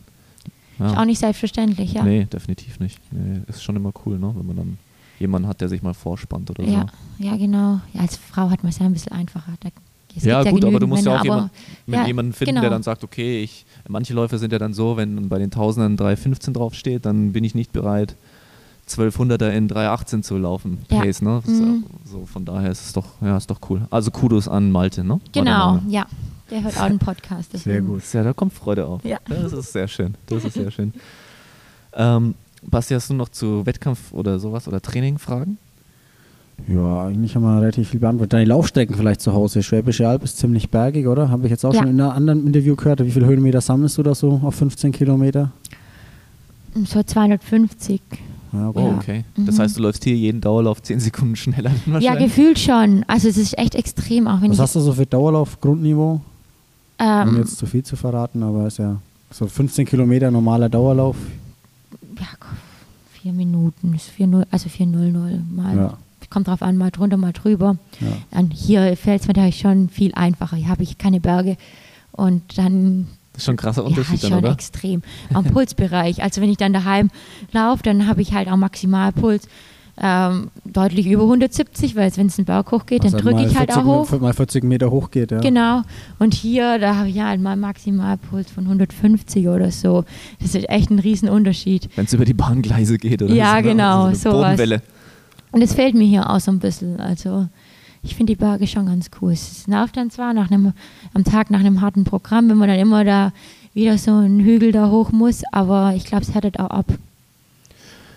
[0.78, 2.04] ist auch nicht selbstverständlich, ja.
[2.04, 3.00] nee, definitiv nicht.
[3.10, 4.32] Nee, ist schon immer cool, ne?
[4.36, 4.78] wenn man dann
[5.18, 6.86] jemanden hat, der sich mal vorspannt oder Ja,
[7.18, 7.24] so.
[7.24, 7.80] ja, genau.
[7.92, 9.54] Ja, als Frau hat man es ja ein bisschen einfacher.
[9.60, 9.70] Da,
[10.22, 11.52] Ja, gut, aber du musst ja Männer, auch jemand,
[11.86, 12.60] ja, jemanden finden, genau.
[12.60, 15.96] der dann sagt, okay, ich, manche Läufer sind ja dann so, wenn bei den Tausendern
[15.96, 18.14] 3,15 draufsteht, dann bin ich nicht bereit,
[18.88, 21.00] 1200er in 3,18 zu laufen, Ja.
[21.00, 21.42] Pace, ne?
[21.46, 21.84] Mhm.
[22.04, 23.82] So, von daher ist es doch, ja, ist doch cool.
[23.90, 25.20] Also Kudos an Malte, ne?
[25.32, 26.06] Genau, ja.
[26.50, 27.52] Der hört auch einen Podcast.
[27.52, 28.02] Sehr deswegen- gut.
[28.12, 29.04] Ja, da kommt Freude auf.
[29.04, 29.18] Ja.
[29.28, 30.14] Das ist sehr schön.
[30.26, 30.92] Das ist sehr schön.
[31.92, 35.58] Ähm, Basti, hast du noch zu Wettkampf oder sowas oder Training Fragen?
[36.66, 38.32] Ja, eigentlich haben wir relativ viel beantwortet.
[38.32, 39.62] Deine Laufstrecken vielleicht zu Hause.
[39.62, 41.28] Schwäbische Alb ist ziemlich bergig, oder?
[41.30, 41.80] Habe ich jetzt auch Ja.
[41.80, 43.04] schon in einem anderen Interview gehört.
[43.04, 45.52] Wie viele Höhenmeter sammelst du da so auf 15 Kilometer?
[46.84, 48.00] So 250.
[48.52, 48.96] Ja, Oh, Ja.
[48.96, 49.24] okay.
[49.36, 49.60] Das Mhm.
[49.60, 52.24] heißt, du läufst hier jeden Dauerlauf 10 Sekunden schneller Ja, wahrscheinlich?
[52.26, 53.04] gefühlt schon.
[53.06, 56.20] Also es ist echt extrem, auch wenn Was hast du so für Dauerlauf, Grundniveau?
[56.98, 58.96] ähm, Ohne jetzt zu viel zu verraten, aber ist ja
[59.30, 61.16] so 15 Kilometer normaler Dauerlauf.
[62.18, 62.26] ja,
[63.20, 65.76] vier Minuten, ist 4-0, also 4-0-0 mal.
[65.76, 65.98] Ja.
[66.30, 67.76] Kommt drauf an, mal drunter, mal drüber.
[68.00, 68.38] Ja.
[68.38, 70.56] Und hier fällt es mir natürlich schon viel einfacher.
[70.56, 71.56] Hier habe ich keine Berge.
[72.12, 73.06] Und dann
[73.38, 74.50] Das ist schon ein krasser ja, Unterschied ist dann, schon oder?
[74.52, 75.02] extrem.
[75.32, 76.24] Am Pulsbereich.
[76.24, 77.08] Also wenn ich dann daheim
[77.52, 79.46] laufe, dann habe ich halt auch Maximalpuls
[80.00, 83.72] ähm, deutlich über 170, weil wenn es einen Berg hochgeht, dann Was drücke ich halt
[83.72, 84.20] 40 auch hoch.
[84.20, 85.38] Mal 40 Meter hoch geht, ja.
[85.38, 85.82] Genau.
[86.18, 90.04] Und hier, da habe ich halt mal Maximalpuls von 150 oder so.
[90.40, 91.88] Das ist echt ein Riesenunterschied.
[91.94, 93.62] Wenn es über die Bahngleise geht oder Ja, so, ne?
[93.62, 94.32] genau, Also eine sowas.
[94.56, 94.82] Bodenwelle.
[95.52, 96.98] Und es fehlt mir hier auch so ein bisschen.
[97.00, 97.46] Also
[98.08, 99.32] ich finde die Berge schon ganz cool.
[99.32, 100.72] Es nervt dann zwar nach einem,
[101.14, 103.32] am Tag nach einem harten Programm, wenn man dann immer da
[103.74, 106.86] wieder so einen Hügel da hoch muss, aber ich glaube, es härtet auch ab.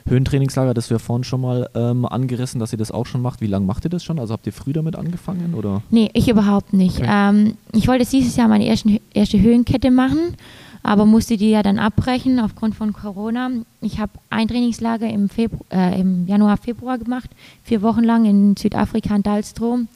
[0.07, 3.41] Höhentrainingslager, das ja vorhin schon mal ähm, angerissen, dass ihr das auch schon macht.
[3.41, 4.17] Wie lange macht ihr das schon?
[4.17, 5.83] Also habt ihr früh damit angefangen oder?
[5.91, 6.99] Nee, ich überhaupt nicht.
[6.99, 7.09] Okay.
[7.09, 10.35] Ähm, ich wollte dieses Jahr meine ersten, erste Höhenkette machen,
[10.83, 13.49] aber musste die ja dann abbrechen aufgrund von Corona.
[13.81, 17.29] Ich habe ein Trainingslager im, Febru äh, im Januar, Februar gemacht,
[17.63, 19.87] vier Wochen lang in Südafrika in Dalstrom.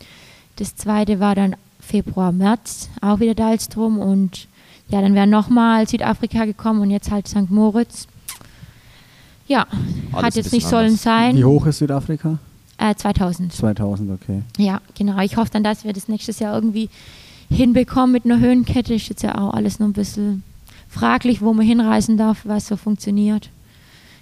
[0.57, 4.47] Das zweite war dann Februar, März, auch wieder Dalstrom und
[4.89, 7.49] ja, dann wäre nochmal Südafrika gekommen und jetzt halt St.
[7.49, 8.07] Moritz.
[9.47, 9.65] Ja,
[10.11, 11.03] Alles hat jetzt nicht sollen anders.
[11.03, 11.37] sein.
[11.37, 12.39] Wie hoch ist Südafrika?
[12.77, 13.53] Äh, 2000.
[13.53, 14.41] 2000, okay.
[14.57, 15.19] Ja, genau.
[15.21, 16.89] Ich hoffe dann, dass wir das nächstes Jahr irgendwie
[17.49, 18.93] hinbekommen mit einer Höhenkette.
[18.93, 20.43] Ist jetzt ja auch alles noch ein bisschen
[20.95, 23.49] fraglich, wo man hinreisen darf, was so funktioniert.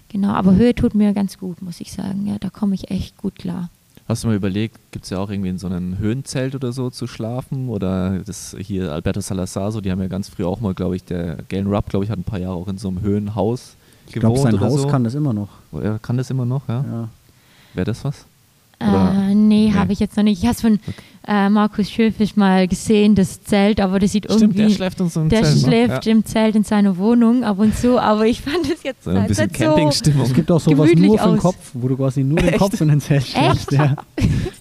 [0.09, 2.27] Genau, aber Höhe tut mir ganz gut, muss ich sagen.
[2.27, 3.69] Ja, da komme ich echt gut klar.
[4.07, 6.89] Hast du mal überlegt, gibt es ja auch irgendwie in so einem Höhenzelt oder so
[6.89, 7.69] zu schlafen?
[7.69, 11.03] Oder das hier Alberto Salazar, so, die haben ja ganz früh auch mal, glaube ich,
[11.05, 13.75] der Galen Rupp, glaube ich, hat ein paar Jahre auch in so einem Höhenhaus
[14.07, 14.87] Ich glaube, gewohnt sein oder Haus so.
[14.89, 15.49] kann das immer noch.
[15.81, 16.83] Er kann das immer noch, ja?
[16.85, 17.09] Ja.
[17.73, 18.25] Wäre das was?
[18.79, 19.73] Äh, nee, Nee.
[19.73, 20.43] habe ich jetzt noch nicht.
[20.43, 20.79] Ich habe von
[21.27, 24.63] äh, Markus Schöfisch mal gesehen, das Zelt, aber das sieht Stimmt, irgendwie.
[24.63, 25.55] der schläft in so einem der Zelt.
[25.55, 25.61] ne?
[25.61, 26.11] schläft ja.
[26.11, 29.27] im Zelt in seiner Wohnung ab und zu, aber ich fand es jetzt So ein
[29.27, 29.63] bisschen nicht so.
[29.65, 30.25] Campingstimmung.
[30.25, 31.39] Es gibt auch sowas nur für den aus.
[31.39, 33.25] Kopf, wo du quasi nur den Kopf in den Zelt.
[33.35, 33.71] Echt?
[33.71, 33.95] Ja.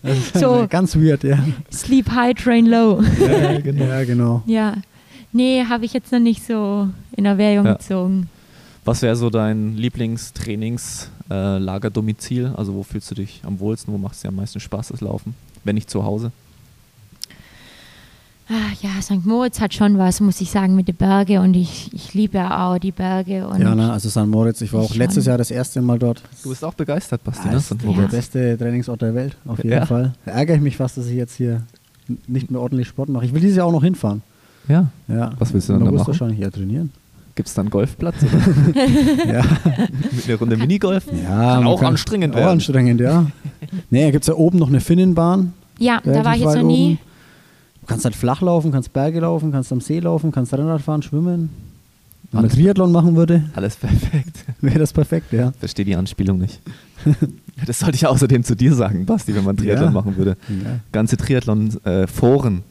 [0.05, 0.67] Das ist So.
[0.69, 1.39] ganz weird, ja.
[1.73, 3.01] Sleep high, train low.
[3.21, 3.85] Ja, genau.
[3.85, 4.43] Ja, genau.
[4.47, 4.75] Ja.
[5.33, 7.75] Nee, habe ich jetzt noch nicht so in Erwägung Ja.
[7.75, 8.29] gezogen.
[8.85, 12.53] Was wäre so dein Lieblingstrainingslagerdomizil?
[12.57, 13.93] also wo fühlst du dich am wohlsten?
[13.95, 15.35] Wo macht es dir am meisten Spaß, das Laufen?
[15.65, 16.33] Wenn nicht zu Hause?
[18.49, 19.25] Ah, ja, St.
[19.25, 22.67] Moritz hat schon was, muss ich sagen, mit den Bergen und ich, ich liebe ja
[22.71, 23.47] auch die Berge.
[23.47, 24.27] Und Ja, ne, also St.
[24.27, 25.31] Moritz, ich war auch Ich letztes schon.
[25.31, 26.23] Jahr das erste Mal dort.
[26.43, 27.57] Du bist auch begeistert, Basti, ne?
[27.57, 27.81] ist St.
[27.83, 28.11] der Moritz.
[28.11, 29.87] beste Trainingsort der Welt, auf jeden Ja.
[29.87, 30.13] Fall.
[30.27, 31.63] Da ärgere ich mich fast, dass ich jetzt hier
[32.27, 33.25] nicht mehr ordentlich Sport mache.
[33.25, 34.23] Ich will dieses Jahr auch noch hinfahren.
[34.69, 34.87] Ja.
[35.09, 35.33] Ja.
[35.39, 36.07] Was willst du denn da machen?
[36.09, 36.91] wahrscheinlich ja trainieren.
[37.35, 38.17] Gibt es da einen Golfplatz?
[39.27, 39.43] Ja.
[40.13, 41.05] Mit einer Runde Minigolf?
[41.11, 42.51] ja Kann auch anstrengend auch werden.
[42.51, 43.27] anstrengend, ja.
[43.91, 45.53] nee, da gibt es ja oben noch eine Finnenbahn.
[45.79, 46.99] ja, da war ich jetzt noch nie.
[46.99, 47.12] oben.
[47.93, 51.03] Du kannst halt flach laufen, kannst Berge laufen, kannst am See laufen, kannst Rennrad fahren,
[51.03, 51.51] schwimmen.
[52.31, 54.45] Wenn man Alles- Triathlon machen würde, Alles perfekt.
[54.63, 55.53] wäre das perfekt, ja.
[55.61, 56.61] Verstehe die Anspielung nicht.
[57.67, 59.91] das sollte ich außerdem zu dir sagen, Basti, wenn man Triathlon Ja.
[59.91, 60.37] machen würde.
[60.49, 60.79] ja.
[60.93, 62.63] Ganze Triathlon-Foren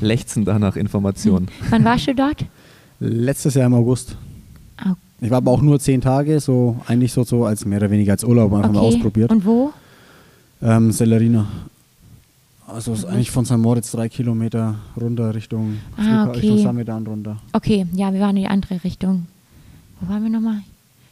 [0.00, 1.48] lechzen da nach Informationen.
[1.68, 2.46] Wann warst du dort?
[3.00, 4.16] Letztes Jahr im August.
[4.82, 4.94] Au.
[5.20, 8.12] Ich war aber auch nur zehn Tage, so eigentlich so, so als mehr oder weniger
[8.12, 8.96] als Urlaub einfach mal Okay.
[8.96, 9.30] ausprobiert.
[9.30, 9.72] Und wo?
[10.62, 11.46] Ähm, Sellerina.
[12.66, 13.58] Also es ist eigentlich von St.
[13.58, 16.40] Moritz drei Kilometer runter Richtung, Ah, okay.
[16.40, 17.36] Richtung Samedan runter.
[17.52, 19.26] Okay, ja, wir waren in die andere Richtung.
[20.00, 20.60] Wo waren wir nochmal?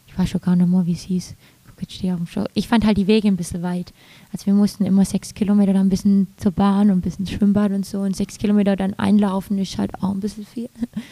[0.06, 1.34] Ich weiß schon gar nicht mehr, wie es hieß.
[1.66, 2.44] Guck, jetzt stehe ich auf dem Show.
[2.54, 3.92] Ich fand halt die Wege ein bisschen weit.
[4.32, 7.72] Also wir mussten immer sechs Kilometer dann ein bisschen zur Bahn und ein bisschen Schwimmbad
[7.72, 8.00] und so.
[8.00, 10.68] Und sechs Kilometer dann einlaufen ist halt auch ein bisschen viel.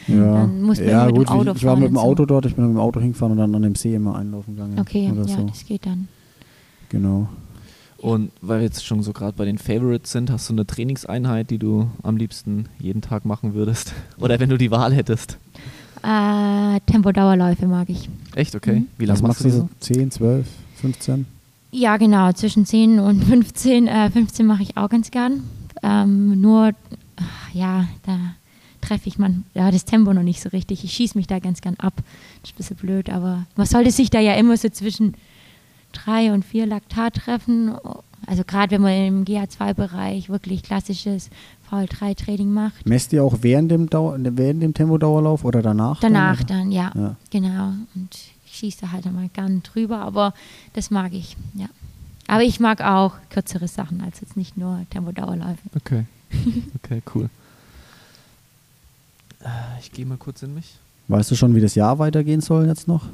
[0.07, 1.95] Ja, Dann muss man ja mit dem gut, wie- Auto ich war fahren mit dem
[1.97, 2.07] und so.
[2.09, 4.55] Auto dort, ich bin mit dem Auto hingefahren und dann an dem See immer einlaufen
[4.55, 4.79] gegangen.
[4.79, 5.43] Okay, ja, so.
[5.45, 6.07] das geht dann.
[6.89, 7.29] Genau.
[8.01, 11.51] Und weil wir jetzt schon so gerade bei den Favorites sind, hast du eine Trainingseinheit,
[11.51, 13.93] die du am liebsten jeden Tag machen würdest?
[14.17, 15.37] Oder wenn du die Wahl hättest?
[16.03, 18.09] Äh, Tempo-Dauerläufe mag ich.
[18.33, 18.79] Echt, okay.
[18.79, 18.87] Mhm.
[18.97, 19.69] Wie lange machst du so?
[19.81, 20.47] 10, 12,
[20.77, 21.27] 15?
[21.69, 23.87] Ja, genau, zwischen 10 und 15.
[23.87, 25.43] Äh, 15 mache ich auch ganz gern.
[25.83, 26.71] Ähm, nur,
[27.17, 28.17] ach, ja, da
[28.81, 30.83] treffe ich man, ja, das Tempo noch nicht so richtig.
[30.83, 31.93] Ich schieße mich da ganz gern ab.
[32.41, 35.13] Das ist ein bisschen blöd, aber man sollte sich da ja immer so zwischen
[35.91, 37.73] drei und vier Laktat treffen.
[38.27, 41.29] Also gerade wenn man im GH2-Bereich wirklich klassisches
[41.69, 42.85] VL3-Training macht.
[42.85, 45.99] Messt ihr auch während dem, Dau während dem Tempodauerlauf oder danach?
[46.01, 46.45] Danach oder?
[46.45, 47.15] dann, ja, Ja.
[47.31, 47.73] genau.
[47.95, 48.09] Und
[48.45, 50.33] ich schieße da halt einmal gern drüber, aber
[50.73, 51.67] das mag ich, ja.
[52.27, 55.59] Aber ich mag auch kürzere Sachen, als jetzt nicht nur Tempo-Dauerläufe.
[55.75, 56.05] Okay.
[56.83, 57.29] Okay, cool.
[59.43, 59.47] Äh,
[59.81, 60.75] Ich gehe mal kurz in mich.
[61.07, 63.05] Weißt du schon, wie das Jahr weitergehen soll jetzt noch?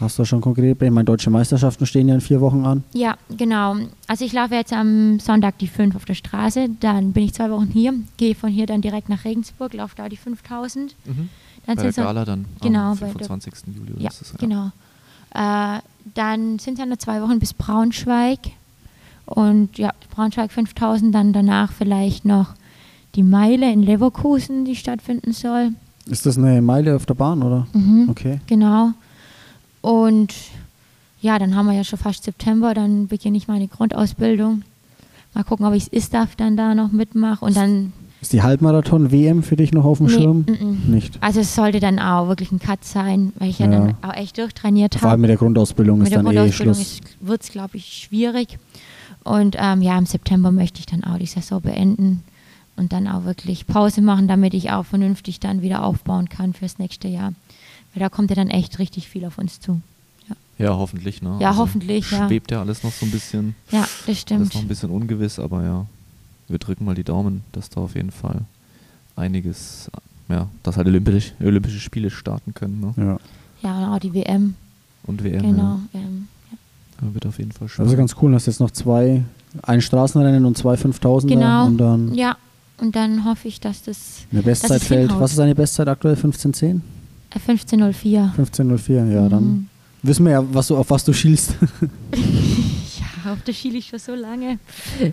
[0.00, 0.80] Hast du schon konkret?
[0.82, 2.84] Ich meine, deutsche Meisterschaften stehen ja in vier Wochen an.
[2.92, 3.76] Ja, genau.
[4.06, 7.50] Also ich laufe jetzt am Sonntag die 5 auf der Straße, dann bin ich zwei
[7.50, 10.94] Wochen hier, gehe von hier dann direkt nach Regensburg, laufe da die 5000.
[11.06, 11.28] Mhm.
[11.64, 13.74] Dann Bei der Gala dann Genau, am bei der- 25.
[13.74, 13.92] Juli.
[13.94, 14.70] oder Ja, ist das, genau.
[15.34, 15.80] Äh,
[16.14, 18.38] dann sind es ja noch zwei Wochen bis Braunschweig.
[19.24, 22.54] Und ja, Braunschweig 5000, dann danach vielleicht noch
[23.16, 25.70] die Meile in Leverkusen, die stattfinden soll.
[26.08, 27.66] Ist das eine Meile auf der Bahn, oder?
[27.72, 28.08] Mhm.
[28.08, 28.40] Okay.
[28.46, 28.92] Genau.
[29.86, 30.34] Und
[31.20, 34.62] ja, dann haben wir ja schon fast September, dann beginne ich meine Grundausbildung.
[35.32, 37.92] Mal gucken, ob ich das ISTAF dann da noch mitmache und dann.
[38.20, 40.38] Ist die Halbmarathon-WM für dich noch auf dem Nee, Schirm?
[40.48, 40.50] mm,
[40.88, 40.90] mm.
[40.90, 41.18] Nicht.
[41.22, 43.78] Also es sollte dann auch wirklich ein Cut sein, weil ich ja, Ja.
[43.78, 45.20] dann auch echt durchtrainiert Vor allem habe.
[45.20, 47.00] mit der Grundausbildung Mit ist der dann eh Grundausbildung Schluss.
[47.20, 48.58] wird es, glaube ich, schwierig.
[49.22, 52.24] Und ähm, ja, im September möchte ich dann auch die Saison beenden
[52.76, 56.78] und dann auch wirklich Pause machen, damit ich auch vernünftig dann wieder aufbauen kann fürs
[56.78, 57.32] nächste Jahr.
[57.96, 59.80] Weil da kommt ja dann echt richtig viel auf uns zu.
[60.58, 61.22] Ja, hoffentlich.
[61.22, 61.36] Ne?
[61.40, 62.26] Ja, hoffentlich, ja.
[62.26, 63.54] Schwebt ja alles noch so ein bisschen.
[63.70, 64.54] Ja, das Alles stimmt.
[64.54, 65.86] noch ein bisschen ungewiss, aber ja,
[66.48, 68.42] wir drücken mal die Daumen, dass da auf jeden Fall
[69.16, 69.90] einiges,
[70.28, 72.80] ja, dass halt Olympisch, Olympische Spiele starten können.
[72.80, 72.94] Ne?
[72.96, 73.18] Ja.
[73.62, 74.54] Ja, und auch die WM.
[75.04, 75.42] Und WM.
[75.42, 75.80] genau.
[75.94, 76.28] Ähm,
[77.00, 77.14] Ja.
[77.14, 77.84] Wird auf jeden Fall schön.
[77.86, 79.22] Das ist ganz cool, dass jetzt noch zwei,
[79.62, 81.66] ein Straßenrennen und zwei 5000er genau.
[81.66, 82.36] und dann ja,
[82.78, 85.18] und dann hoffe ich, dass das eine Bestzeit fällt.
[85.18, 86.14] Was ist deine Bestzeit aktuell?
[86.14, 86.95] 1510?
[87.36, 88.30] Äh, 15.04.
[88.30, 89.66] 1504, ja, dann Mhm.
[90.02, 91.54] wissen wir ja, was du, auf was du schielst.
[93.24, 94.58] Ja, auf das schiele ich schon so lange.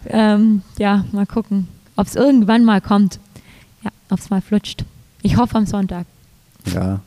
[0.07, 3.19] Ähm, ja, mal gucken, ob es irgendwann mal kommt.
[3.83, 4.85] Ja, ob es mal flutscht.
[5.21, 6.05] Ich hoffe am Sonntag.
[6.73, 6.99] ja.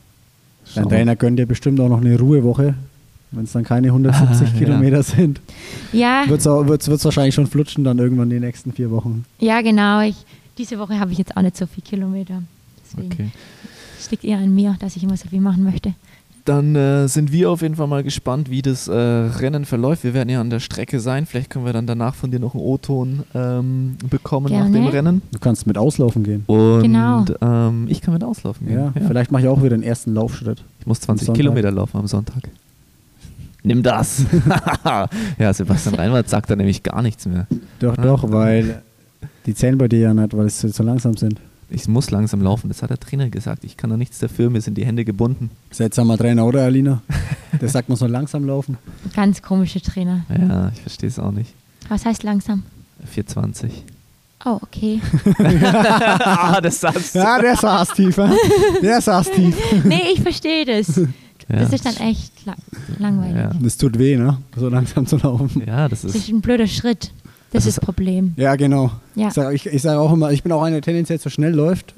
[0.75, 0.89] Dein.
[0.89, 2.73] Trainer gönnt dir bestimmt auch noch eine Ruhewoche,
[3.31, 4.57] wenn es dann keine 170 Ah, ja.
[4.59, 5.39] Kilometer sind.
[5.93, 9.23] Ja, Wird es wahrscheinlich schon flutschen dann irgendwann die nächsten vier Wochen.
[9.39, 10.01] ja genau.
[10.01, 10.17] Ich,
[10.57, 12.43] diese Woche habe ich jetzt auch nicht so viele Kilometer.
[12.83, 13.29] Deswegen Okay.
[13.99, 15.93] Es liegt eher an mir, dass ich immer so viel machen möchte.
[16.45, 20.05] Dann äh, sind wir auf jeden Fall mal gespannt, wie das äh, Rennen verläuft.
[20.05, 21.25] Wir werden ja an der Strecke sein.
[21.25, 24.93] Vielleicht können wir dann danach von dir noch einen O-Ton ähm, bekommen nach dem Gerne.
[24.93, 25.21] Rennen.
[25.33, 26.45] Du kannst mit auslaufen gehen.
[26.47, 27.25] Und Genau.
[27.41, 28.77] ähm, ich kann mit auslaufen gehen.
[28.77, 30.63] Ja, vielleicht mache ich auch wieder den ersten Laufschritt.
[30.79, 31.41] Ich muss 20 Sonntag.
[31.41, 32.41] Kilometer laufen am Sonntag.
[33.63, 34.23] Nimm das.
[35.37, 37.45] ja, Sebastian Reinwald sagt da nämlich gar nichts mehr.
[37.79, 38.01] Doch, Ah.
[38.01, 38.81] doch, weil
[39.45, 41.41] die zählen bei dir ja nicht, weil sie so langsam sind.
[41.69, 42.69] Ich muss langsam laufen.
[42.69, 43.63] Das hat der Trainer gesagt.
[43.65, 44.49] Ich kann da nichts dafür.
[44.49, 45.49] Mir sind die Hände gebunden.
[45.71, 47.01] Seltsamer Trainer, oder Alina?
[47.59, 48.77] Der sagt, man soll langsam laufen.
[49.15, 50.21] Ganz komische Trainer.
[50.29, 51.53] Ja, ich verstehe es auch nicht.
[51.89, 52.63] Was heißt langsam?
[53.05, 53.83] 420.
[54.45, 55.01] Oh, okay.
[56.23, 57.13] ah, das saß.
[57.15, 58.19] Ja, der saß tief.
[58.81, 59.55] Der saß tief.
[59.83, 60.95] nee, ich verstehe das.
[61.49, 61.59] Ja.
[61.59, 62.55] Das ist dann echt la
[62.99, 63.35] langweilig.
[63.37, 63.51] Ja.
[63.61, 64.37] Das tut weh, ne?
[64.55, 65.63] So langsam zu laufen.
[65.65, 66.23] Ja, das Das ist.
[66.23, 67.11] ist ein blöder Schritt.
[67.51, 68.33] Das, Das ist das Problem.
[68.35, 68.91] Ja, genau.
[69.15, 69.27] Ja.
[69.29, 71.53] Ich sage ich, ich sag auch immer, ich bin auch einer, der tendenziell so schnell
[71.53, 71.93] läuft.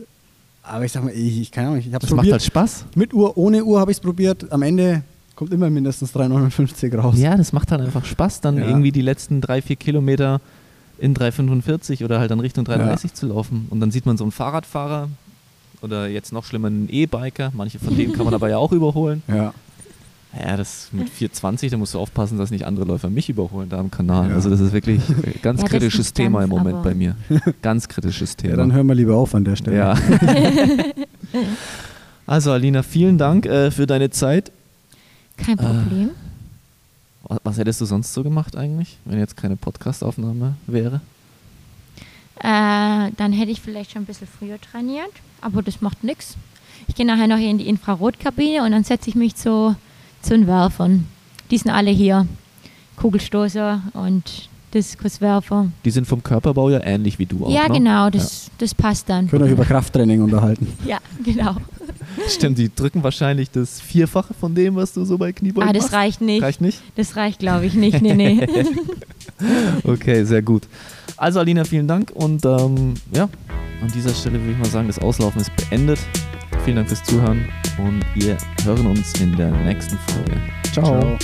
[0.63, 2.33] Aber ich sag mal, ich, ich keine Ahnung, ich habe es Das macht probiert.
[2.33, 2.85] halt Spaß.
[2.95, 4.51] Mit Uhr, ohne Uhr habe ich es probiert.
[4.51, 5.01] Am Ende
[5.35, 7.15] kommt immer mindestens 3,59 raus.
[7.17, 8.67] Ja, das macht halt einfach Spaß, dann Ja.
[8.67, 10.41] irgendwie die letzten drei, vier Kilometer
[10.99, 13.67] in 3,45 oder halt dann Richtung 3,30 zu laufen.
[13.69, 15.07] Und dann sieht man so einen Fahrradfahrer
[15.81, 17.51] oder jetzt noch schlimmer einen E-Biker.
[17.55, 19.23] Manche von denen kann man aber ja auch überholen.
[19.27, 19.53] Ja.
[20.37, 23.79] Ja, das mit 4,20, da musst du aufpassen, dass nicht andere Läufer mich überholen da
[23.79, 24.29] am Kanal.
[24.29, 24.35] Ja.
[24.35, 27.15] Also das ist wirklich ein ganz Ja, kritisches Thema im ganz, Moment aber- bei mir.
[27.63, 28.57] Ganz kritisches ja, Thema.
[28.57, 29.77] dann hören wir lieber auf an der Stelle.
[29.77, 29.95] Ja.
[32.27, 34.51] also Alina, vielen Dank äh, für deine Zeit.
[35.37, 36.11] Kein Problem.
[37.23, 41.01] Was, was hättest du sonst so gemacht eigentlich, wenn jetzt keine Podcastaufnahme wäre?
[42.39, 45.09] Äh, dann hätte ich vielleicht schon ein bisschen früher trainiert,
[45.41, 46.35] aber das macht nichts.
[46.87, 49.75] Ich gehe nachher noch hier in die Infrarotkabine und dann setze ich mich zu,
[50.21, 51.05] zu den Werfern.
[51.51, 52.27] Die sind alle hier.
[52.97, 55.67] Kugelstoßer und Diskuswerfer.
[55.85, 57.49] Die sind vom Körperbau ja ähnlich wie du auch.
[57.49, 57.75] ja, ne?
[57.75, 59.27] genau, das, das passt dann.
[59.27, 60.67] Könnt euch über Krafttraining unterhalten.
[60.85, 61.55] Ja, genau.
[62.27, 65.83] Stimmt, die drücken wahrscheinlich das Vierfache von dem, was du so bei Kniebeugen Ah, das
[65.83, 65.93] machst.
[65.95, 66.43] reicht nicht.
[66.43, 66.81] Reicht nicht?
[66.95, 68.01] Das reicht, glaube ich, nicht.
[68.01, 68.47] Nee, nee.
[69.85, 70.63] Okay, sehr gut.
[71.15, 73.29] Also Alina, vielen Dank und ähm, ja,
[73.81, 75.99] an dieser Stelle würde ich mal sagen, das Auslaufen ist beendet.
[76.65, 77.45] Vielen Dank fürs Zuhören
[77.79, 80.39] und wir hören uns in der nächsten Folge.
[80.71, 81.17] Ciao.